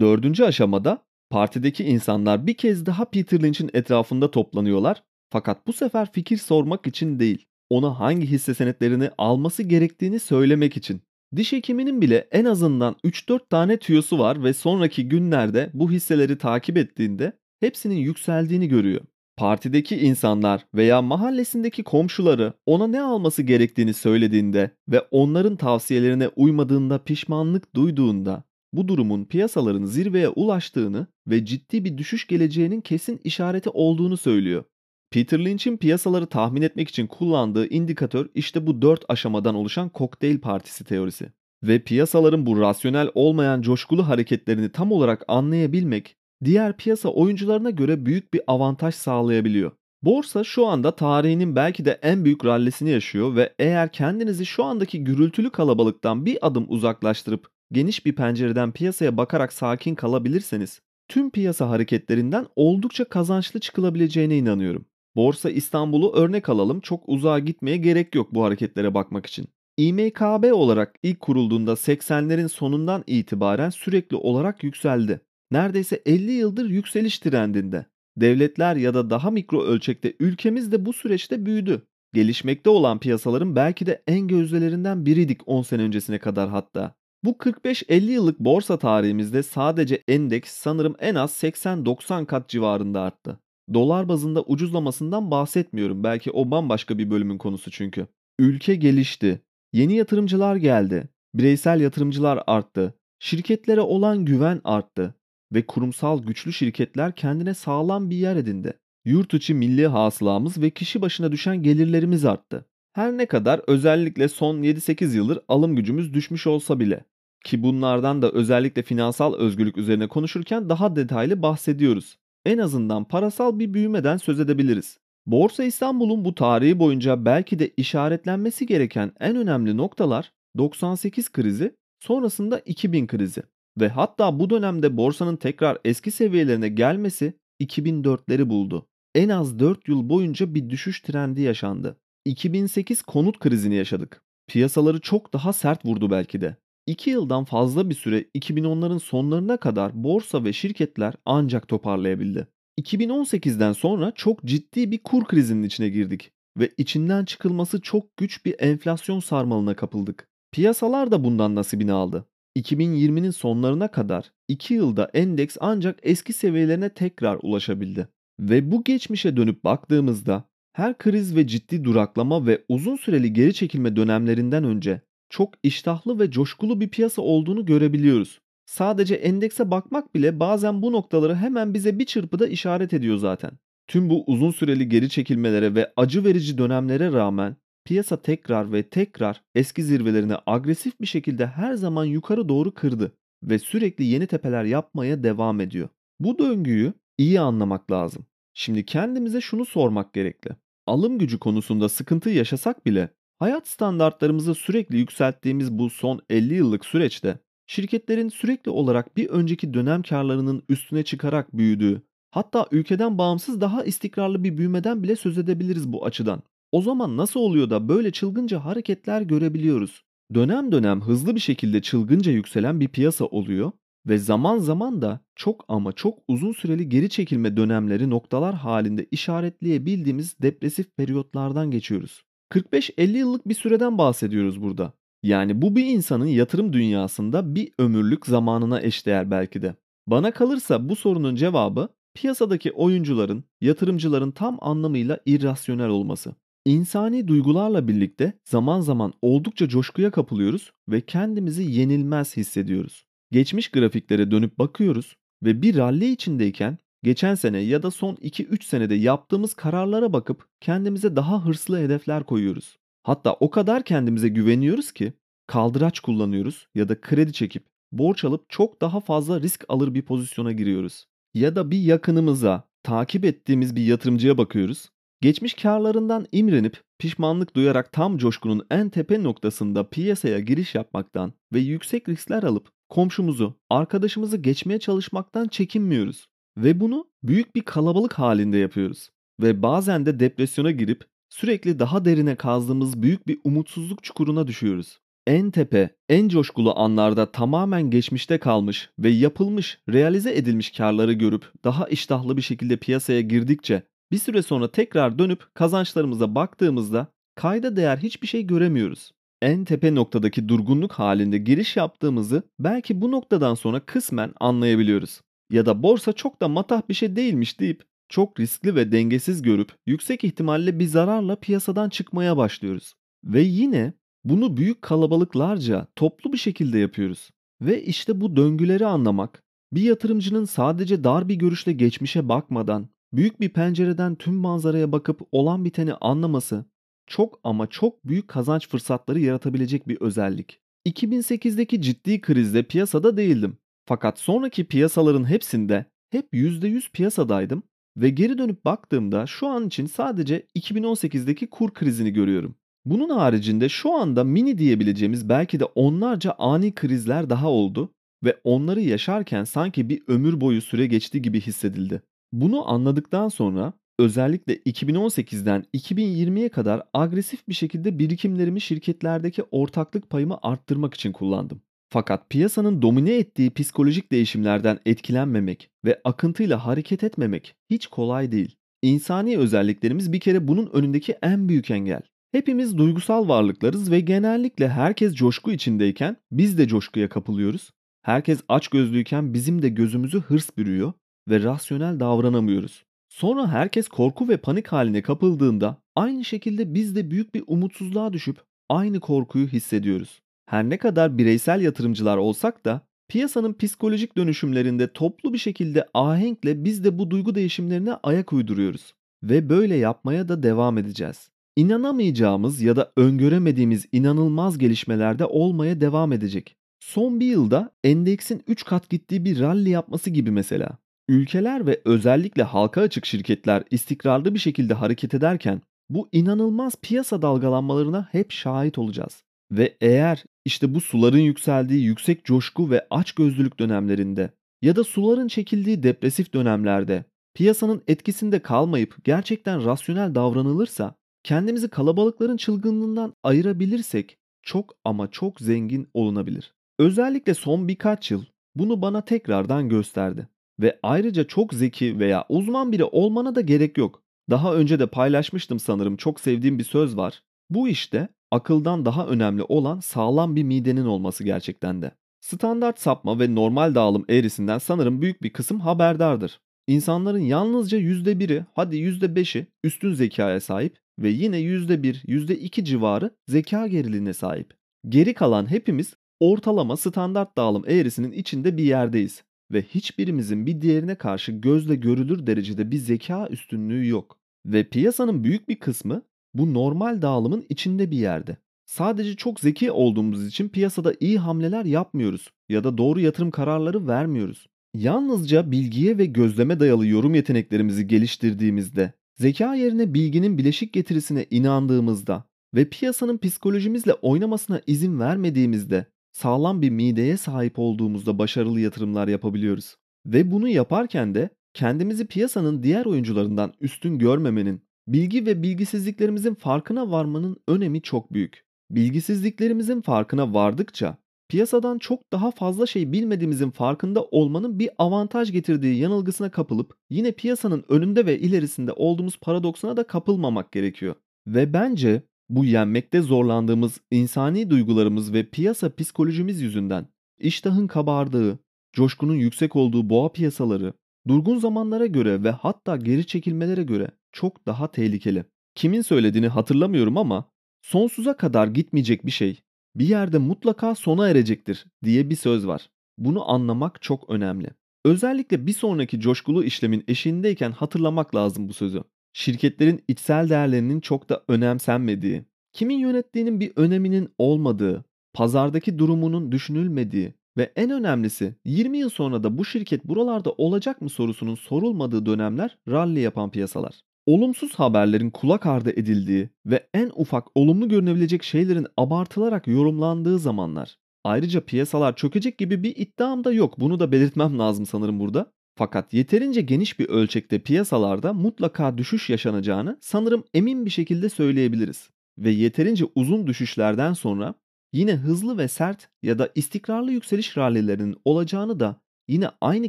Dördüncü 0.00 0.44
aşamada 0.44 0.98
partideki 1.30 1.84
insanlar 1.84 2.46
bir 2.46 2.54
kez 2.54 2.86
daha 2.86 3.04
Peter 3.04 3.42
Lynch'in 3.42 3.70
etrafında 3.74 4.30
toplanıyorlar 4.30 5.02
fakat 5.32 5.66
bu 5.66 5.72
sefer 5.72 6.12
fikir 6.12 6.36
sormak 6.36 6.86
için 6.86 7.18
değil, 7.18 7.46
ona 7.68 8.00
hangi 8.00 8.26
hisse 8.26 8.54
senetlerini 8.54 9.10
alması 9.18 9.62
gerektiğini 9.62 10.20
söylemek 10.20 10.76
için. 10.76 11.00
Diş 11.36 11.52
hekiminin 11.52 12.00
bile 12.00 12.28
en 12.32 12.44
azından 12.44 12.96
3-4 13.04 13.48
tane 13.48 13.76
tüyosu 13.76 14.18
var 14.18 14.44
ve 14.44 14.52
sonraki 14.52 15.08
günlerde 15.08 15.70
bu 15.74 15.90
hisseleri 15.90 16.38
takip 16.38 16.76
ettiğinde 16.76 17.32
hepsinin 17.60 17.96
yükseldiğini 17.96 18.68
görüyor. 18.68 19.00
Partideki 19.40 19.96
insanlar 19.96 20.66
veya 20.74 21.02
mahallesindeki 21.02 21.82
komşuları 21.82 22.52
ona 22.66 22.86
ne 22.86 23.02
alması 23.02 23.42
gerektiğini 23.42 23.94
söylediğinde 23.94 24.70
ve 24.88 25.00
onların 25.10 25.56
tavsiyelerine 25.56 26.28
uymadığında 26.28 26.98
pişmanlık 26.98 27.74
duyduğunda 27.74 28.44
bu 28.72 28.88
durumun 28.88 29.24
piyasaların 29.24 29.84
zirveye 29.84 30.28
ulaştığını 30.28 31.06
ve 31.26 31.44
ciddi 31.44 31.84
bir 31.84 31.98
düşüş 31.98 32.26
geleceğinin 32.26 32.80
kesin 32.80 33.20
işareti 33.24 33.70
olduğunu 33.70 34.16
söylüyor. 34.16 34.64
Peter 35.10 35.44
Lynch'in 35.44 35.76
piyasaları 35.76 36.26
tahmin 36.26 36.62
etmek 36.62 36.88
için 36.88 37.06
kullandığı 37.06 37.68
indikatör 37.68 38.28
işte 38.34 38.66
bu 38.66 38.82
dört 38.82 39.04
aşamadan 39.08 39.54
oluşan 39.54 39.88
kokteyl 39.88 40.38
partisi 40.38 40.84
teorisi. 40.84 41.32
Ve 41.62 41.78
piyasaların 41.78 42.46
bu 42.46 42.60
rasyonel 42.60 43.10
olmayan 43.14 43.62
coşkulu 43.62 44.08
hareketlerini 44.08 44.72
tam 44.72 44.92
olarak 44.92 45.24
anlayabilmek 45.28 46.16
diğer 46.44 46.76
piyasa 46.76 47.08
oyuncularına 47.08 47.70
göre 47.70 48.06
büyük 48.06 48.34
bir 48.34 48.40
avantaj 48.46 48.94
sağlayabiliyor. 48.94 49.72
Borsa 50.02 50.44
şu 50.44 50.66
anda 50.66 50.96
tarihinin 50.96 51.56
belki 51.56 51.84
de 51.84 51.98
en 52.02 52.24
büyük 52.24 52.44
rallisini 52.44 52.90
yaşıyor 52.90 53.36
ve 53.36 53.54
eğer 53.58 53.92
kendinizi 53.92 54.46
şu 54.46 54.64
andaki 54.64 55.04
gürültülü 55.04 55.50
kalabalıktan 55.50 56.26
bir 56.26 56.46
adım 56.46 56.66
uzaklaştırıp 56.68 57.48
geniş 57.72 58.06
bir 58.06 58.12
pencereden 58.14 58.72
piyasaya 58.72 59.16
bakarak 59.16 59.52
sakin 59.52 59.94
kalabilirseniz 59.94 60.80
tüm 61.08 61.30
piyasa 61.30 61.70
hareketlerinden 61.70 62.46
oldukça 62.56 63.04
kazançlı 63.04 63.60
çıkılabileceğine 63.60 64.38
inanıyorum. 64.38 64.84
Borsa 65.16 65.50
İstanbul'u 65.50 66.12
örnek 66.12 66.48
alalım. 66.48 66.80
Çok 66.80 67.08
uzağa 67.08 67.38
gitmeye 67.38 67.76
gerek 67.76 68.14
yok 68.14 68.34
bu 68.34 68.44
hareketlere 68.44 68.94
bakmak 68.94 69.26
için. 69.26 69.48
İMKB 69.76 70.52
olarak 70.52 70.94
ilk 71.02 71.20
kurulduğunda 71.20 71.72
80'lerin 71.72 72.48
sonundan 72.48 73.04
itibaren 73.06 73.70
sürekli 73.70 74.16
olarak 74.16 74.64
yükseldi. 74.64 75.20
Neredeyse 75.50 76.02
50 76.06 76.32
yıldır 76.32 76.70
yükseliş 76.70 77.18
trendinde. 77.18 77.86
Devletler 78.16 78.76
ya 78.76 78.94
da 78.94 79.10
daha 79.10 79.30
mikro 79.30 79.62
ölçekte 79.62 80.14
ülkemiz 80.20 80.72
de 80.72 80.86
bu 80.86 80.92
süreçte 80.92 81.46
büyüdü. 81.46 81.82
Gelişmekte 82.14 82.70
olan 82.70 82.98
piyasaların 82.98 83.56
belki 83.56 83.86
de 83.86 84.02
en 84.06 84.28
gözdelerinden 84.28 85.06
biriydik 85.06 85.40
10 85.46 85.62
sene 85.62 85.82
öncesine 85.82 86.18
kadar 86.18 86.48
hatta. 86.48 86.94
Bu 87.24 87.30
45-50 87.30 88.10
yıllık 88.10 88.40
borsa 88.40 88.78
tarihimizde 88.78 89.42
sadece 89.42 90.02
endeks 90.08 90.52
sanırım 90.52 90.96
en 90.98 91.14
az 91.14 91.30
80-90 91.42 92.26
kat 92.26 92.48
civarında 92.48 93.00
arttı. 93.00 93.40
Dolar 93.74 94.08
bazında 94.08 94.42
ucuzlamasından 94.42 95.30
bahsetmiyorum. 95.30 96.04
Belki 96.04 96.30
o 96.30 96.50
bambaşka 96.50 96.98
bir 96.98 97.10
bölümün 97.10 97.38
konusu 97.38 97.70
çünkü. 97.70 98.06
Ülke 98.38 98.74
gelişti. 98.74 99.40
Yeni 99.72 99.96
yatırımcılar 99.96 100.56
geldi. 100.56 101.08
Bireysel 101.34 101.80
yatırımcılar 101.80 102.42
arttı. 102.46 102.94
Şirketlere 103.18 103.80
olan 103.80 104.24
güven 104.24 104.60
arttı 104.64 105.14
ve 105.52 105.66
kurumsal 105.66 106.22
güçlü 106.22 106.52
şirketler 106.52 107.14
kendine 107.14 107.54
sağlam 107.54 108.10
bir 108.10 108.16
yer 108.16 108.36
edindi. 108.36 108.72
Yurt 109.04 109.34
içi 109.34 109.54
milli 109.54 109.86
hasılamız 109.86 110.62
ve 110.62 110.70
kişi 110.70 111.02
başına 111.02 111.32
düşen 111.32 111.62
gelirlerimiz 111.62 112.24
arttı. 112.24 112.66
Her 112.92 113.12
ne 113.12 113.26
kadar 113.26 113.60
özellikle 113.66 114.28
son 114.28 114.62
7-8 114.62 115.16
yıldır 115.16 115.38
alım 115.48 115.76
gücümüz 115.76 116.14
düşmüş 116.14 116.46
olsa 116.46 116.80
bile 116.80 117.04
ki 117.44 117.62
bunlardan 117.62 118.22
da 118.22 118.30
özellikle 118.30 118.82
finansal 118.82 119.34
özgürlük 119.34 119.76
üzerine 119.76 120.08
konuşurken 120.08 120.68
daha 120.68 120.96
detaylı 120.96 121.42
bahsediyoruz. 121.42 122.16
en 122.44 122.58
azından 122.58 123.04
parasal 123.04 123.58
bir 123.58 123.74
büyümeden 123.74 124.16
söz 124.16 124.40
edebiliriz. 124.40 124.98
Borsa 125.26 125.64
İstanbul'un 125.64 126.24
bu 126.24 126.34
tarihi 126.34 126.78
boyunca 126.78 127.24
belki 127.24 127.58
de 127.58 127.70
işaretlenmesi 127.76 128.66
gereken 128.66 129.12
en 129.20 129.36
önemli 129.36 129.76
noktalar 129.76 130.32
98 130.58 131.32
krizi, 131.32 131.76
sonrasında 132.00 132.58
2000 132.58 133.06
krizi 133.06 133.42
ve 133.80 133.88
hatta 133.88 134.38
bu 134.38 134.50
dönemde 134.50 134.96
borsanın 134.96 135.36
tekrar 135.36 135.78
eski 135.84 136.10
seviyelerine 136.10 136.68
gelmesi 136.68 137.34
2004'leri 137.62 138.48
buldu. 138.48 138.86
En 139.14 139.28
az 139.28 139.58
4 139.58 139.88
yıl 139.88 140.08
boyunca 140.08 140.54
bir 140.54 140.70
düşüş 140.70 141.00
trendi 141.00 141.40
yaşandı. 141.40 141.96
2008 142.24 143.02
konut 143.02 143.38
krizini 143.38 143.74
yaşadık. 143.74 144.22
Piyasaları 144.46 145.00
çok 145.00 145.32
daha 145.32 145.52
sert 145.52 145.84
vurdu 145.86 146.10
belki 146.10 146.40
de. 146.40 146.56
2 146.86 147.10
yıldan 147.10 147.44
fazla 147.44 147.90
bir 147.90 147.94
süre 147.94 148.22
2010'ların 148.22 149.00
sonlarına 149.00 149.56
kadar 149.56 150.04
borsa 150.04 150.44
ve 150.44 150.52
şirketler 150.52 151.14
ancak 151.24 151.68
toparlayabildi. 151.68 152.46
2018'den 152.80 153.72
sonra 153.72 154.12
çok 154.14 154.44
ciddi 154.44 154.90
bir 154.90 154.98
kur 154.98 155.24
krizinin 155.24 155.62
içine 155.62 155.88
girdik 155.88 156.32
ve 156.58 156.70
içinden 156.76 157.24
çıkılması 157.24 157.80
çok 157.80 158.16
güç 158.16 158.44
bir 158.44 158.54
enflasyon 158.58 159.20
sarmalına 159.20 159.76
kapıldık. 159.76 160.28
Piyasalar 160.52 161.10
da 161.10 161.24
bundan 161.24 161.54
nasibini 161.54 161.92
aldı. 161.92 162.26
2020'nin 162.56 163.30
sonlarına 163.30 163.88
kadar 163.88 164.32
2 164.48 164.74
yılda 164.74 165.10
endeks 165.14 165.56
ancak 165.60 165.98
eski 166.02 166.32
seviyelerine 166.32 166.88
tekrar 166.88 167.38
ulaşabildi. 167.42 168.08
Ve 168.40 168.70
bu 168.70 168.84
geçmişe 168.84 169.36
dönüp 169.36 169.64
baktığımızda 169.64 170.44
her 170.72 170.98
kriz 170.98 171.36
ve 171.36 171.46
ciddi 171.46 171.84
duraklama 171.84 172.46
ve 172.46 172.64
uzun 172.68 172.96
süreli 172.96 173.32
geri 173.32 173.54
çekilme 173.54 173.96
dönemlerinden 173.96 174.64
önce 174.64 175.00
çok 175.28 175.54
iştahlı 175.62 176.18
ve 176.18 176.30
coşkulu 176.30 176.80
bir 176.80 176.88
piyasa 176.88 177.22
olduğunu 177.22 177.66
görebiliyoruz. 177.66 178.40
Sadece 178.66 179.14
endekse 179.14 179.70
bakmak 179.70 180.14
bile 180.14 180.40
bazen 180.40 180.82
bu 180.82 180.92
noktaları 180.92 181.34
hemen 181.34 181.74
bize 181.74 181.98
bir 181.98 182.04
çırpıda 182.04 182.46
işaret 182.46 182.92
ediyor 182.94 183.16
zaten. 183.16 183.50
Tüm 183.86 184.10
bu 184.10 184.24
uzun 184.26 184.50
süreli 184.50 184.88
geri 184.88 185.08
çekilmelere 185.08 185.74
ve 185.74 185.92
acı 185.96 186.24
verici 186.24 186.58
dönemlere 186.58 187.12
rağmen 187.12 187.56
piyasa 187.84 188.22
tekrar 188.22 188.72
ve 188.72 188.82
tekrar 188.82 189.42
eski 189.54 189.82
zirvelerini 189.82 190.34
agresif 190.46 191.00
bir 191.00 191.06
şekilde 191.06 191.46
her 191.46 191.74
zaman 191.74 192.04
yukarı 192.04 192.48
doğru 192.48 192.74
kırdı 192.74 193.12
ve 193.42 193.58
sürekli 193.58 194.04
yeni 194.04 194.26
tepeler 194.26 194.64
yapmaya 194.64 195.22
devam 195.22 195.60
ediyor. 195.60 195.88
Bu 196.20 196.38
döngüyü 196.38 196.92
iyi 197.18 197.40
anlamak 197.40 197.90
lazım. 197.90 198.26
Şimdi 198.54 198.84
kendimize 198.84 199.40
şunu 199.40 199.64
sormak 199.64 200.12
gerekli. 200.12 200.50
Alım 200.86 201.18
gücü 201.18 201.38
konusunda 201.38 201.88
sıkıntı 201.88 202.30
yaşasak 202.30 202.86
bile 202.86 203.08
hayat 203.38 203.68
standartlarımızı 203.68 204.54
sürekli 204.54 204.96
yükselttiğimiz 204.96 205.78
bu 205.78 205.90
son 205.90 206.20
50 206.30 206.54
yıllık 206.54 206.84
süreçte 206.84 207.38
şirketlerin 207.66 208.28
sürekli 208.28 208.70
olarak 208.70 209.16
bir 209.16 209.28
önceki 209.28 209.74
dönem 209.74 210.02
karlarının 210.02 210.62
üstüne 210.68 211.02
çıkarak 211.02 211.56
büyüdüğü, 211.56 212.02
hatta 212.30 212.66
ülkeden 212.70 213.18
bağımsız 213.18 213.60
daha 213.60 213.84
istikrarlı 213.84 214.44
bir 214.44 214.58
büyümeden 214.58 215.02
bile 215.02 215.16
söz 215.16 215.38
edebiliriz 215.38 215.92
bu 215.92 216.04
açıdan. 216.04 216.42
O 216.72 216.82
zaman 216.82 217.16
nasıl 217.16 217.40
oluyor 217.40 217.70
da 217.70 217.88
böyle 217.88 218.10
çılgınca 218.10 218.64
hareketler 218.64 219.22
görebiliyoruz? 219.22 220.02
Dönem 220.34 220.72
dönem 220.72 221.00
hızlı 221.00 221.34
bir 221.34 221.40
şekilde 221.40 221.82
çılgınca 221.82 222.32
yükselen 222.32 222.80
bir 222.80 222.88
piyasa 222.88 223.24
oluyor 223.24 223.72
ve 224.06 224.18
zaman 224.18 224.58
zaman 224.58 225.02
da 225.02 225.20
çok 225.36 225.64
ama 225.68 225.92
çok 225.92 226.18
uzun 226.28 226.52
süreli 226.52 226.88
geri 226.88 227.08
çekilme 227.10 227.56
dönemleri 227.56 228.10
noktalar 228.10 228.54
halinde 228.54 229.06
işaretleyebildiğimiz 229.10 230.36
depresif 230.42 230.96
periyotlardan 230.96 231.70
geçiyoruz. 231.70 232.22
45-50 232.52 233.16
yıllık 233.16 233.48
bir 233.48 233.54
süreden 233.54 233.98
bahsediyoruz 233.98 234.62
burada. 234.62 234.92
Yani 235.22 235.62
bu 235.62 235.76
bir 235.76 235.86
insanın 235.86 236.26
yatırım 236.26 236.72
dünyasında 236.72 237.54
bir 237.54 237.72
ömürlük 237.78 238.26
zamanına 238.26 238.80
eşdeğer 238.80 239.30
belki 239.30 239.62
de. 239.62 239.74
Bana 240.06 240.30
kalırsa 240.30 240.88
bu 240.88 240.96
sorunun 240.96 241.34
cevabı 241.34 241.88
piyasadaki 242.14 242.72
oyuncuların, 242.72 243.44
yatırımcıların 243.60 244.30
tam 244.30 244.58
anlamıyla 244.60 245.18
irrasyonel 245.26 245.88
olması. 245.88 246.34
İnsani 246.64 247.28
duygularla 247.28 247.88
birlikte 247.88 248.32
zaman 248.44 248.80
zaman 248.80 249.12
oldukça 249.22 249.68
coşkuya 249.68 250.10
kapılıyoruz 250.10 250.72
ve 250.88 251.00
kendimizi 251.00 251.62
yenilmez 251.62 252.36
hissediyoruz. 252.36 253.04
Geçmiş 253.30 253.70
grafiklere 253.70 254.30
dönüp 254.30 254.58
bakıyoruz 254.58 255.16
ve 255.42 255.62
bir 255.62 255.76
ralli 255.76 256.12
içindeyken 256.12 256.78
geçen 257.02 257.34
sene 257.34 257.58
ya 257.58 257.82
da 257.82 257.90
son 257.90 258.14
2-3 258.14 258.64
senede 258.64 258.94
yaptığımız 258.94 259.54
kararlara 259.54 260.12
bakıp 260.12 260.48
kendimize 260.60 261.16
daha 261.16 261.46
hırslı 261.46 261.78
hedefler 261.78 262.24
koyuyoruz. 262.24 262.78
Hatta 263.02 263.32
o 263.40 263.50
kadar 263.50 263.84
kendimize 263.84 264.28
güveniyoruz 264.28 264.92
ki 264.92 265.12
kaldıraç 265.46 266.00
kullanıyoruz 266.00 266.66
ya 266.74 266.88
da 266.88 267.00
kredi 267.00 267.32
çekip 267.32 267.66
borç 267.92 268.24
alıp 268.24 268.50
çok 268.50 268.80
daha 268.80 269.00
fazla 269.00 269.40
risk 269.40 269.64
alır 269.68 269.94
bir 269.94 270.02
pozisyona 270.02 270.52
giriyoruz. 270.52 271.06
Ya 271.34 271.56
da 271.56 271.70
bir 271.70 271.78
yakınımıza, 271.78 272.64
takip 272.82 273.24
ettiğimiz 273.24 273.76
bir 273.76 273.82
yatırımcıya 273.82 274.38
bakıyoruz. 274.38 274.90
Geçmiş 275.22 275.54
karlarından 275.54 276.26
imrenip 276.32 276.82
pişmanlık 276.98 277.56
duyarak 277.56 277.92
tam 277.92 278.18
coşkunun 278.18 278.66
en 278.70 278.88
tepe 278.88 279.22
noktasında 279.22 279.88
piyasaya 279.88 280.40
giriş 280.40 280.74
yapmaktan 280.74 281.32
ve 281.52 281.58
yüksek 281.58 282.08
riskler 282.08 282.42
alıp 282.42 282.68
komşumuzu, 282.88 283.54
arkadaşımızı 283.70 284.36
geçmeye 284.36 284.78
çalışmaktan 284.78 285.48
çekinmiyoruz. 285.48 286.26
Ve 286.56 286.80
bunu 286.80 287.06
büyük 287.22 287.56
bir 287.56 287.62
kalabalık 287.62 288.12
halinde 288.12 288.58
yapıyoruz. 288.58 289.10
Ve 289.42 289.62
bazen 289.62 290.06
de 290.06 290.20
depresyona 290.20 290.70
girip 290.70 291.04
sürekli 291.28 291.78
daha 291.78 292.04
derine 292.04 292.34
kazdığımız 292.34 293.02
büyük 293.02 293.26
bir 293.26 293.38
umutsuzluk 293.44 294.02
çukuruna 294.02 294.46
düşüyoruz. 294.46 294.98
En 295.26 295.50
tepe, 295.50 295.96
en 296.08 296.28
coşkulu 296.28 296.78
anlarda 296.78 297.32
tamamen 297.32 297.90
geçmişte 297.90 298.38
kalmış 298.38 298.90
ve 298.98 299.08
yapılmış, 299.10 299.78
realize 299.88 300.36
edilmiş 300.36 300.70
karları 300.70 301.12
görüp 301.12 301.52
daha 301.64 301.86
iştahlı 301.86 302.36
bir 302.36 302.42
şekilde 302.42 302.76
piyasaya 302.76 303.20
girdikçe 303.20 303.82
bir 304.12 304.18
süre 304.18 304.42
sonra 304.42 304.72
tekrar 304.72 305.18
dönüp 305.18 305.54
kazançlarımıza 305.54 306.34
baktığımızda 306.34 307.06
kayda 307.34 307.76
değer 307.76 307.96
hiçbir 307.96 308.26
şey 308.26 308.46
göremiyoruz. 308.46 309.12
En 309.42 309.64
tepe 309.64 309.94
noktadaki 309.94 310.48
durgunluk 310.48 310.92
halinde 310.92 311.38
giriş 311.38 311.76
yaptığımızı 311.76 312.42
belki 312.58 313.00
bu 313.00 313.10
noktadan 313.10 313.54
sonra 313.54 313.80
kısmen 313.80 314.32
anlayabiliyoruz. 314.40 315.20
Ya 315.50 315.66
da 315.66 315.82
borsa 315.82 316.12
çok 316.12 316.42
da 316.42 316.48
matah 316.48 316.82
bir 316.88 316.94
şey 316.94 317.16
değilmiş 317.16 317.60
deyip 317.60 317.82
çok 318.08 318.40
riskli 318.40 318.74
ve 318.74 318.92
dengesiz 318.92 319.42
görüp 319.42 319.72
yüksek 319.86 320.24
ihtimalle 320.24 320.78
bir 320.78 320.86
zararla 320.86 321.36
piyasadan 321.36 321.88
çıkmaya 321.88 322.36
başlıyoruz. 322.36 322.94
Ve 323.24 323.40
yine 323.40 323.92
bunu 324.24 324.56
büyük 324.56 324.82
kalabalıklarca 324.82 325.86
toplu 325.96 326.32
bir 326.32 326.38
şekilde 326.38 326.78
yapıyoruz. 326.78 327.30
Ve 327.60 327.82
işte 327.82 328.20
bu 328.20 328.36
döngüleri 328.36 328.86
anlamak, 328.86 329.42
bir 329.72 329.82
yatırımcının 329.82 330.44
sadece 330.44 331.04
dar 331.04 331.28
bir 331.28 331.34
görüşle 331.34 331.72
geçmişe 331.72 332.28
bakmadan, 332.28 332.88
büyük 333.12 333.40
bir 333.40 333.48
pencereden 333.48 334.14
tüm 334.14 334.34
manzaraya 334.34 334.92
bakıp 334.92 335.20
olan 335.32 335.64
biteni 335.64 335.94
anlaması, 335.94 336.64
çok 337.06 337.40
ama 337.44 337.66
çok 337.66 338.04
büyük 338.06 338.28
kazanç 338.28 338.68
fırsatları 338.68 339.20
yaratabilecek 339.20 339.88
bir 339.88 340.00
özellik. 340.00 340.60
2008'deki 340.86 341.82
ciddi 341.82 342.20
krizde 342.20 342.62
piyasada 342.62 343.16
değildim. 343.16 343.56
Fakat 343.86 344.18
sonraki 344.18 344.64
piyasaların 344.64 345.30
hepsinde 345.30 345.84
hep 346.10 346.34
%100 346.34 346.92
piyasadaydım 346.92 347.62
ve 347.96 348.10
geri 348.10 348.38
dönüp 348.38 348.64
baktığımda 348.64 349.26
şu 349.26 349.46
an 349.46 349.66
için 349.66 349.86
sadece 349.86 350.46
2018'deki 350.56 351.46
kur 351.46 351.74
krizini 351.74 352.12
görüyorum. 352.12 352.54
Bunun 352.84 353.10
haricinde 353.10 353.68
şu 353.68 353.92
anda 353.92 354.24
mini 354.24 354.58
diyebileceğimiz 354.58 355.28
belki 355.28 355.60
de 355.60 355.64
onlarca 355.64 356.34
ani 356.38 356.74
krizler 356.74 357.30
daha 357.30 357.50
oldu 357.50 357.94
ve 358.24 358.40
onları 358.44 358.80
yaşarken 358.80 359.44
sanki 359.44 359.88
bir 359.88 360.02
ömür 360.08 360.40
boyu 360.40 360.62
süre 360.62 360.86
geçti 360.86 361.22
gibi 361.22 361.40
hissedildi. 361.40 362.02
Bunu 362.32 362.70
anladıktan 362.70 363.28
sonra 363.28 363.72
özellikle 363.98 364.56
2018'den 364.56 365.64
2020'ye 365.74 366.48
kadar 366.48 366.82
agresif 366.92 367.48
bir 367.48 367.54
şekilde 367.54 367.98
birikimlerimi 367.98 368.60
şirketlerdeki 368.60 369.42
ortaklık 369.50 370.10
payımı 370.10 370.38
arttırmak 370.42 370.94
için 370.94 371.12
kullandım. 371.12 371.62
Fakat 371.92 372.30
piyasanın 372.30 372.82
domine 372.82 373.16
ettiği 373.16 373.50
psikolojik 373.50 374.12
değişimlerden 374.12 374.78
etkilenmemek 374.86 375.70
ve 375.84 376.00
akıntıyla 376.04 376.66
hareket 376.66 377.04
etmemek 377.04 377.54
hiç 377.70 377.86
kolay 377.86 378.32
değil. 378.32 378.56
İnsani 378.82 379.38
özelliklerimiz 379.38 380.12
bir 380.12 380.20
kere 380.20 380.48
bunun 380.48 380.70
önündeki 380.72 381.16
en 381.22 381.48
büyük 381.48 381.70
engel. 381.70 382.02
Hepimiz 382.32 382.78
duygusal 382.78 383.28
varlıklarız 383.28 383.90
ve 383.90 384.00
genellikle 384.00 384.68
herkes 384.68 385.14
coşku 385.14 385.52
içindeyken 385.52 386.16
biz 386.32 386.58
de 386.58 386.68
coşkuya 386.68 387.08
kapılıyoruz. 387.08 387.70
Herkes 388.02 388.40
aç 388.48 388.68
gözlüyken 388.68 389.34
bizim 389.34 389.62
de 389.62 389.68
gözümüzü 389.68 390.20
hırs 390.20 390.56
bürüyor 390.56 390.92
ve 391.30 391.42
rasyonel 391.42 392.00
davranamıyoruz. 392.00 392.84
Sonra 393.08 393.48
herkes 393.48 393.88
korku 393.88 394.28
ve 394.28 394.36
panik 394.36 394.68
haline 394.68 395.02
kapıldığında 395.02 395.76
aynı 395.96 396.24
şekilde 396.24 396.74
biz 396.74 396.96
de 396.96 397.10
büyük 397.10 397.34
bir 397.34 397.44
umutsuzluğa 397.46 398.12
düşüp 398.12 398.36
aynı 398.68 399.00
korkuyu 399.00 399.46
hissediyoruz. 399.46 400.22
Her 400.46 400.70
ne 400.70 400.78
kadar 400.78 401.18
bireysel 401.18 401.60
yatırımcılar 401.60 402.16
olsak 402.16 402.64
da 402.64 402.80
piyasanın 403.08 403.52
psikolojik 403.52 404.16
dönüşümlerinde 404.16 404.92
toplu 404.92 405.32
bir 405.32 405.38
şekilde 405.38 405.86
ahenkle 405.94 406.64
biz 406.64 406.84
de 406.84 406.98
bu 406.98 407.10
duygu 407.10 407.34
değişimlerine 407.34 407.92
ayak 407.92 408.32
uyduruyoruz 408.32 408.94
ve 409.22 409.48
böyle 409.48 409.76
yapmaya 409.76 410.28
da 410.28 410.42
devam 410.42 410.78
edeceğiz. 410.78 411.30
İnanamayacağımız 411.56 412.60
ya 412.60 412.76
da 412.76 412.92
öngöremediğimiz 412.96 413.86
inanılmaz 413.92 414.58
gelişmelerde 414.58 415.24
olmaya 415.24 415.80
devam 415.80 416.12
edecek. 416.12 416.56
Son 416.80 417.20
bir 417.20 417.26
yılda 417.26 417.70
endeksin 417.84 418.42
3 418.46 418.64
kat 418.64 418.90
gittiği 418.90 419.24
bir 419.24 419.40
rally 419.40 419.70
yapması 419.70 420.10
gibi 420.10 420.30
mesela. 420.30 420.78
Ülkeler 421.10 421.66
ve 421.66 421.80
özellikle 421.84 422.42
halka 422.42 422.80
açık 422.80 423.06
şirketler 423.06 423.62
istikrarlı 423.70 424.34
bir 424.34 424.38
şekilde 424.38 424.74
hareket 424.74 425.14
ederken 425.14 425.62
bu 425.88 426.08
inanılmaz 426.12 426.74
piyasa 426.82 427.22
dalgalanmalarına 427.22 428.08
hep 428.12 428.32
şahit 428.32 428.78
olacağız. 428.78 429.22
Ve 429.52 429.76
eğer 429.80 430.24
işte 430.44 430.74
bu 430.74 430.80
suların 430.80 431.18
yükseldiği 431.18 431.84
yüksek 431.84 432.24
coşku 432.24 432.70
ve 432.70 432.86
açgözlülük 432.90 433.60
dönemlerinde 433.60 434.30
ya 434.62 434.76
da 434.76 434.84
suların 434.84 435.28
çekildiği 435.28 435.82
depresif 435.82 436.32
dönemlerde 436.34 437.04
piyasanın 437.34 437.82
etkisinde 437.88 438.38
kalmayıp 438.38 439.04
gerçekten 439.04 439.64
rasyonel 439.64 440.14
davranılırsa 440.14 440.94
kendimizi 441.22 441.68
kalabalıkların 441.68 442.36
çılgınlığından 442.36 443.14
ayırabilirsek 443.22 444.18
çok 444.42 444.76
ama 444.84 445.10
çok 445.10 445.40
zengin 445.40 445.88
olunabilir. 445.94 446.54
Özellikle 446.78 447.34
son 447.34 447.68
birkaç 447.68 448.10
yıl 448.10 448.24
bunu 448.54 448.82
bana 448.82 449.04
tekrardan 449.04 449.68
gösterdi. 449.68 450.28
Ve 450.60 450.78
ayrıca 450.82 451.24
çok 451.24 451.54
zeki 451.54 451.98
veya 451.98 452.24
uzman 452.28 452.72
biri 452.72 452.84
olmana 452.84 453.34
da 453.34 453.40
gerek 453.40 453.78
yok. 453.78 454.02
Daha 454.30 454.54
önce 454.54 454.78
de 454.78 454.86
paylaşmıştım 454.86 455.58
sanırım 455.58 455.96
çok 455.96 456.20
sevdiğim 456.20 456.58
bir 456.58 456.64
söz 456.64 456.96
var. 456.96 457.22
Bu 457.50 457.68
işte 457.68 458.08
akıldan 458.30 458.84
daha 458.84 459.06
önemli 459.06 459.42
olan 459.42 459.80
sağlam 459.80 460.36
bir 460.36 460.42
midenin 460.42 460.84
olması 460.84 461.24
gerçekten 461.24 461.82
de. 461.82 461.90
Standart 462.20 462.80
sapma 462.80 463.20
ve 463.20 463.34
normal 463.34 463.74
dağılım 463.74 464.04
eğrisinden 464.08 464.58
sanırım 464.58 465.02
büyük 465.02 465.22
bir 465.22 465.32
kısım 465.32 465.60
haberdardır. 465.60 466.40
İnsanların 466.66 467.18
yalnızca 467.18 467.78
%1'i 467.78 468.44
hadi 468.54 468.76
%5'i 468.76 469.46
üstün 469.64 469.92
zekaya 469.92 470.40
sahip 470.40 470.78
ve 470.98 471.08
yine 471.08 471.36
%1, 471.40 472.04
%2 472.06 472.64
civarı 472.64 473.10
zeka 473.28 473.66
geriliğine 473.66 474.12
sahip. 474.12 474.54
Geri 474.88 475.14
kalan 475.14 475.50
hepimiz 475.50 475.94
ortalama 476.20 476.76
standart 476.76 477.36
dağılım 477.36 477.64
eğrisinin 477.66 478.12
içinde 478.12 478.56
bir 478.56 478.64
yerdeyiz 478.64 479.22
ve 479.52 479.62
hiçbirimizin 479.62 480.46
bir 480.46 480.60
diğerine 480.60 480.94
karşı 480.94 481.32
gözle 481.32 481.74
görülür 481.74 482.26
derecede 482.26 482.70
bir 482.70 482.76
zeka 482.76 483.28
üstünlüğü 483.28 483.88
yok. 483.88 484.18
Ve 484.46 484.64
piyasanın 484.64 485.24
büyük 485.24 485.48
bir 485.48 485.56
kısmı 485.56 486.02
bu 486.34 486.54
normal 486.54 487.02
dağılımın 487.02 487.46
içinde 487.48 487.90
bir 487.90 487.98
yerde. 487.98 488.36
Sadece 488.66 489.16
çok 489.16 489.40
zeki 489.40 489.70
olduğumuz 489.70 490.26
için 490.26 490.48
piyasada 490.48 490.94
iyi 491.00 491.18
hamleler 491.18 491.64
yapmıyoruz 491.64 492.28
ya 492.48 492.64
da 492.64 492.78
doğru 492.78 493.00
yatırım 493.00 493.30
kararları 493.30 493.86
vermiyoruz. 493.86 494.46
Yalnızca 494.74 495.50
bilgiye 495.50 495.98
ve 495.98 496.06
gözleme 496.06 496.60
dayalı 496.60 496.86
yorum 496.86 497.14
yeteneklerimizi 497.14 497.86
geliştirdiğimizde, 497.86 498.92
zeka 499.18 499.54
yerine 499.54 499.94
bilginin 499.94 500.38
bileşik 500.38 500.72
getirisine 500.72 501.26
inandığımızda 501.30 502.24
ve 502.54 502.68
piyasanın 502.68 503.18
psikolojimizle 503.18 503.92
oynamasına 503.92 504.60
izin 504.66 505.00
vermediğimizde 505.00 505.86
sağlam 506.12 506.62
bir 506.62 506.70
mideye 506.70 507.16
sahip 507.16 507.58
olduğumuzda 507.58 508.18
başarılı 508.18 508.60
yatırımlar 508.60 509.08
yapabiliyoruz. 509.08 509.76
Ve 510.06 510.30
bunu 510.30 510.48
yaparken 510.48 511.14
de 511.14 511.30
kendimizi 511.54 512.06
piyasanın 512.06 512.62
diğer 512.62 512.84
oyuncularından 512.84 513.52
üstün 513.60 513.98
görmemenin, 513.98 514.62
bilgi 514.88 515.26
ve 515.26 515.42
bilgisizliklerimizin 515.42 516.34
farkına 516.34 516.90
varmanın 516.90 517.36
önemi 517.48 517.82
çok 517.82 518.12
büyük. 518.12 518.44
Bilgisizliklerimizin 518.70 519.80
farkına 519.80 520.34
vardıkça 520.34 520.96
piyasadan 521.28 521.78
çok 521.78 522.12
daha 522.12 522.30
fazla 522.30 522.66
şey 522.66 522.92
bilmediğimizin 522.92 523.50
farkında 523.50 524.04
olmanın 524.04 524.58
bir 524.58 524.70
avantaj 524.78 525.32
getirdiği 525.32 525.78
yanılgısına 525.78 526.30
kapılıp 526.30 526.74
yine 526.90 527.12
piyasanın 527.12 527.64
önünde 527.68 528.06
ve 528.06 528.18
ilerisinde 528.18 528.72
olduğumuz 528.72 529.18
paradoksuna 529.18 529.76
da 529.76 529.86
kapılmamak 529.86 530.52
gerekiyor. 530.52 530.94
Ve 531.26 531.52
bence 531.52 532.02
bu 532.30 532.44
yenmekte 532.44 533.02
zorlandığımız 533.02 533.80
insani 533.90 534.50
duygularımız 534.50 535.12
ve 535.12 535.30
piyasa 535.30 535.74
psikolojimiz 535.74 536.40
yüzünden 536.40 536.86
iştahın 537.18 537.66
kabardığı, 537.66 538.38
coşkunun 538.72 539.14
yüksek 539.14 539.56
olduğu 539.56 539.90
boğa 539.90 540.12
piyasaları 540.12 540.72
durgun 541.08 541.38
zamanlara 541.38 541.86
göre 541.86 542.24
ve 542.24 542.30
hatta 542.30 542.76
geri 542.76 543.06
çekilmelere 543.06 543.62
göre 543.62 543.90
çok 544.12 544.46
daha 544.46 544.70
tehlikeli. 544.70 545.24
Kimin 545.54 545.82
söylediğini 545.82 546.28
hatırlamıyorum 546.28 546.98
ama 546.98 547.30
sonsuza 547.62 548.16
kadar 548.16 548.46
gitmeyecek 548.46 549.06
bir 549.06 549.10
şey 549.10 549.40
bir 549.76 549.88
yerde 549.88 550.18
mutlaka 550.18 550.74
sona 550.74 551.08
erecektir 551.08 551.64
diye 551.84 552.10
bir 552.10 552.16
söz 552.16 552.46
var. 552.46 552.70
Bunu 552.98 553.30
anlamak 553.30 553.82
çok 553.82 554.10
önemli. 554.10 554.50
Özellikle 554.84 555.46
bir 555.46 555.52
sonraki 555.52 556.00
coşkulu 556.00 556.44
işlemin 556.44 556.84
eşiğindeyken 556.88 557.52
hatırlamak 557.52 558.14
lazım 558.14 558.48
bu 558.48 558.52
sözü 558.52 558.82
şirketlerin 559.12 559.84
içsel 559.88 560.28
değerlerinin 560.28 560.80
çok 560.80 561.08
da 561.08 561.24
önemsenmediği, 561.28 562.24
kimin 562.52 562.78
yönettiğinin 562.78 563.40
bir 563.40 563.52
öneminin 563.56 564.08
olmadığı, 564.18 564.84
pazardaki 565.14 565.78
durumunun 565.78 566.32
düşünülmediği 566.32 567.14
ve 567.36 567.52
en 567.56 567.70
önemlisi 567.70 568.34
20 568.44 568.78
yıl 568.78 568.88
sonra 568.88 569.22
da 569.22 569.38
bu 569.38 569.44
şirket 569.44 569.84
buralarda 569.84 570.32
olacak 570.32 570.80
mı 570.80 570.90
sorusunun 570.90 571.34
sorulmadığı 571.34 572.06
dönemler 572.06 572.58
rally 572.68 573.00
yapan 573.00 573.30
piyasalar. 573.30 573.80
Olumsuz 574.06 574.54
haberlerin 574.54 575.10
kulak 575.10 575.46
ardı 575.46 575.70
edildiği 575.70 576.28
ve 576.46 576.68
en 576.74 576.90
ufak 576.94 577.28
olumlu 577.34 577.68
görünebilecek 577.68 578.22
şeylerin 578.22 578.66
abartılarak 578.76 579.46
yorumlandığı 579.46 580.18
zamanlar. 580.18 580.76
Ayrıca 581.04 581.40
piyasalar 581.40 581.96
çökecek 581.96 582.38
gibi 582.38 582.62
bir 582.62 582.76
iddiam 582.76 583.24
da 583.24 583.32
yok. 583.32 583.60
Bunu 583.60 583.80
da 583.80 583.92
belirtmem 583.92 584.38
lazım 584.38 584.66
sanırım 584.66 585.00
burada. 585.00 585.32
Fakat 585.60 585.94
yeterince 585.94 586.40
geniş 586.40 586.78
bir 586.78 586.88
ölçekte 586.88 587.38
piyasalarda 587.38 588.12
mutlaka 588.12 588.78
düşüş 588.78 589.10
yaşanacağını 589.10 589.78
sanırım 589.80 590.24
emin 590.34 590.64
bir 590.64 590.70
şekilde 590.70 591.08
söyleyebiliriz. 591.08 591.90
Ve 592.18 592.30
yeterince 592.30 592.84
uzun 592.94 593.26
düşüşlerden 593.26 593.92
sonra 593.92 594.34
yine 594.72 594.92
hızlı 594.92 595.38
ve 595.38 595.48
sert 595.48 595.88
ya 596.02 596.18
da 596.18 596.28
istikrarlı 596.34 596.92
yükseliş 596.92 597.36
rallilerinin 597.36 597.96
olacağını 598.04 598.60
da 598.60 598.80
yine 599.08 599.28
aynı 599.40 599.68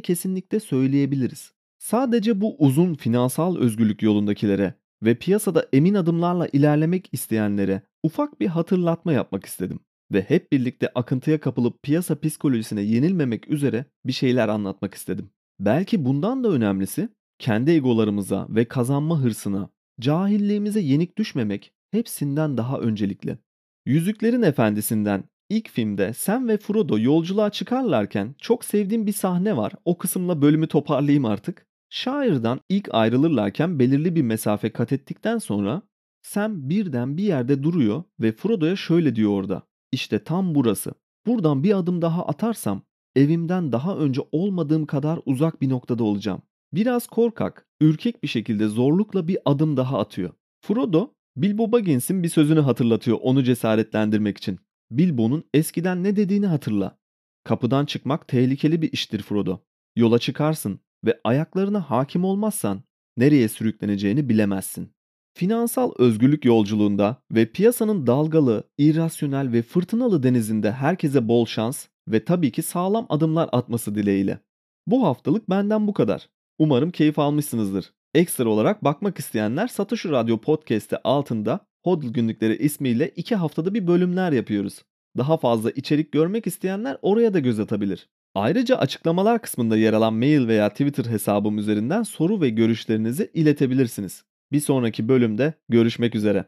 kesinlikle 0.00 0.60
söyleyebiliriz. 0.60 1.52
Sadece 1.78 2.40
bu 2.40 2.56
uzun 2.58 2.94
finansal 2.94 3.56
özgürlük 3.56 4.02
yolundakilere 4.02 4.74
ve 5.02 5.14
piyasada 5.14 5.68
emin 5.72 5.94
adımlarla 5.94 6.48
ilerlemek 6.52 7.08
isteyenlere 7.12 7.82
ufak 8.02 8.40
bir 8.40 8.46
hatırlatma 8.46 9.12
yapmak 9.12 9.46
istedim 9.46 9.80
ve 10.12 10.22
hep 10.22 10.52
birlikte 10.52 10.88
akıntıya 10.94 11.40
kapılıp 11.40 11.82
piyasa 11.82 12.20
psikolojisine 12.20 12.82
yenilmemek 12.82 13.50
üzere 13.50 13.84
bir 14.04 14.12
şeyler 14.12 14.48
anlatmak 14.48 14.94
istedim. 14.94 15.30
Belki 15.64 16.04
bundan 16.04 16.44
da 16.44 16.48
önemlisi 16.48 17.08
kendi 17.38 17.70
egolarımıza 17.70 18.46
ve 18.50 18.64
kazanma 18.64 19.20
hırsına, 19.20 19.70
cahilliğimize 20.00 20.80
yenik 20.80 21.18
düşmemek 21.18 21.72
hepsinden 21.90 22.56
daha 22.56 22.78
öncelikli. 22.78 23.38
Yüzüklerin 23.86 24.42
Efendisi'nden 24.42 25.24
ilk 25.48 25.68
filmde 25.68 26.12
Sam 26.12 26.48
ve 26.48 26.58
Frodo 26.58 26.98
yolculuğa 26.98 27.50
çıkarlarken 27.50 28.34
çok 28.38 28.64
sevdiğim 28.64 29.06
bir 29.06 29.12
sahne 29.12 29.56
var. 29.56 29.72
O 29.84 29.98
kısımla 29.98 30.42
bölümü 30.42 30.66
toparlayayım 30.66 31.24
artık. 31.24 31.66
Şairden 31.90 32.60
ilk 32.68 32.88
ayrılırlarken 32.94 33.78
belirli 33.78 34.16
bir 34.16 34.22
mesafe 34.22 34.72
kat 34.72 34.92
ettikten 34.92 35.38
sonra 35.38 35.82
Sam 36.22 36.68
birden 36.68 37.16
bir 37.16 37.24
yerde 37.24 37.62
duruyor 37.62 38.04
ve 38.20 38.32
Frodo'ya 38.32 38.76
şöyle 38.76 39.16
diyor 39.16 39.30
orada. 39.30 39.62
İşte 39.92 40.24
tam 40.24 40.54
burası. 40.54 40.94
Buradan 41.26 41.64
bir 41.64 41.78
adım 41.78 42.02
daha 42.02 42.26
atarsam 42.26 42.82
evimden 43.16 43.72
daha 43.72 43.96
önce 43.96 44.20
olmadığım 44.32 44.86
kadar 44.86 45.20
uzak 45.26 45.60
bir 45.62 45.68
noktada 45.68 46.04
olacağım. 46.04 46.42
Biraz 46.74 47.06
korkak, 47.06 47.66
ürkek 47.80 48.22
bir 48.22 48.28
şekilde 48.28 48.68
zorlukla 48.68 49.28
bir 49.28 49.38
adım 49.44 49.76
daha 49.76 49.98
atıyor. 49.98 50.30
Frodo, 50.60 51.14
Bilbo 51.36 51.72
Baggins'in 51.72 52.22
bir 52.22 52.28
sözünü 52.28 52.60
hatırlatıyor 52.60 53.18
onu 53.22 53.42
cesaretlendirmek 53.42 54.38
için. 54.38 54.58
Bilbo'nun 54.90 55.44
eskiden 55.54 56.04
ne 56.04 56.16
dediğini 56.16 56.46
hatırla. 56.46 56.98
Kapıdan 57.44 57.86
çıkmak 57.86 58.28
tehlikeli 58.28 58.82
bir 58.82 58.92
iştir 58.92 59.22
Frodo. 59.22 59.60
Yola 59.96 60.18
çıkarsın 60.18 60.80
ve 61.04 61.20
ayaklarına 61.24 61.90
hakim 61.90 62.24
olmazsan 62.24 62.82
nereye 63.16 63.48
sürükleneceğini 63.48 64.28
bilemezsin. 64.28 64.92
Finansal 65.34 65.92
özgürlük 65.98 66.44
yolculuğunda 66.44 67.22
ve 67.32 67.52
piyasanın 67.52 68.06
dalgalı, 68.06 68.70
irrasyonel 68.78 69.52
ve 69.52 69.62
fırtınalı 69.62 70.22
denizinde 70.22 70.72
herkese 70.72 71.28
bol 71.28 71.46
şans 71.46 71.86
ve 72.08 72.24
tabii 72.24 72.52
ki 72.52 72.62
sağlam 72.62 73.06
adımlar 73.08 73.48
atması 73.52 73.94
dileğiyle. 73.94 74.38
Bu 74.86 75.06
haftalık 75.06 75.50
benden 75.50 75.86
bu 75.86 75.92
kadar. 75.92 76.28
Umarım 76.58 76.90
keyif 76.90 77.18
almışsınızdır. 77.18 77.92
Ekstra 78.14 78.48
olarak 78.48 78.84
bakmak 78.84 79.18
isteyenler 79.18 79.68
Satoshi 79.68 80.10
Radyo 80.10 80.38
Podcast'te 80.38 80.98
altında 81.04 81.60
Hodl 81.84 82.06
günlükleri 82.06 82.56
ismiyle 82.56 83.08
2 83.08 83.34
haftada 83.36 83.74
bir 83.74 83.86
bölümler 83.86 84.32
yapıyoruz. 84.32 84.82
Daha 85.18 85.36
fazla 85.36 85.70
içerik 85.70 86.12
görmek 86.12 86.46
isteyenler 86.46 86.98
oraya 87.02 87.34
da 87.34 87.38
göz 87.38 87.60
atabilir. 87.60 88.08
Ayrıca 88.34 88.76
açıklamalar 88.76 89.42
kısmında 89.42 89.76
yer 89.76 89.92
alan 89.92 90.14
mail 90.14 90.48
veya 90.48 90.68
Twitter 90.68 91.04
hesabım 91.04 91.58
üzerinden 91.58 92.02
soru 92.02 92.40
ve 92.40 92.48
görüşlerinizi 92.48 93.30
iletebilirsiniz. 93.34 94.24
Bir 94.52 94.60
sonraki 94.60 95.08
bölümde 95.08 95.54
görüşmek 95.68 96.14
üzere. 96.14 96.44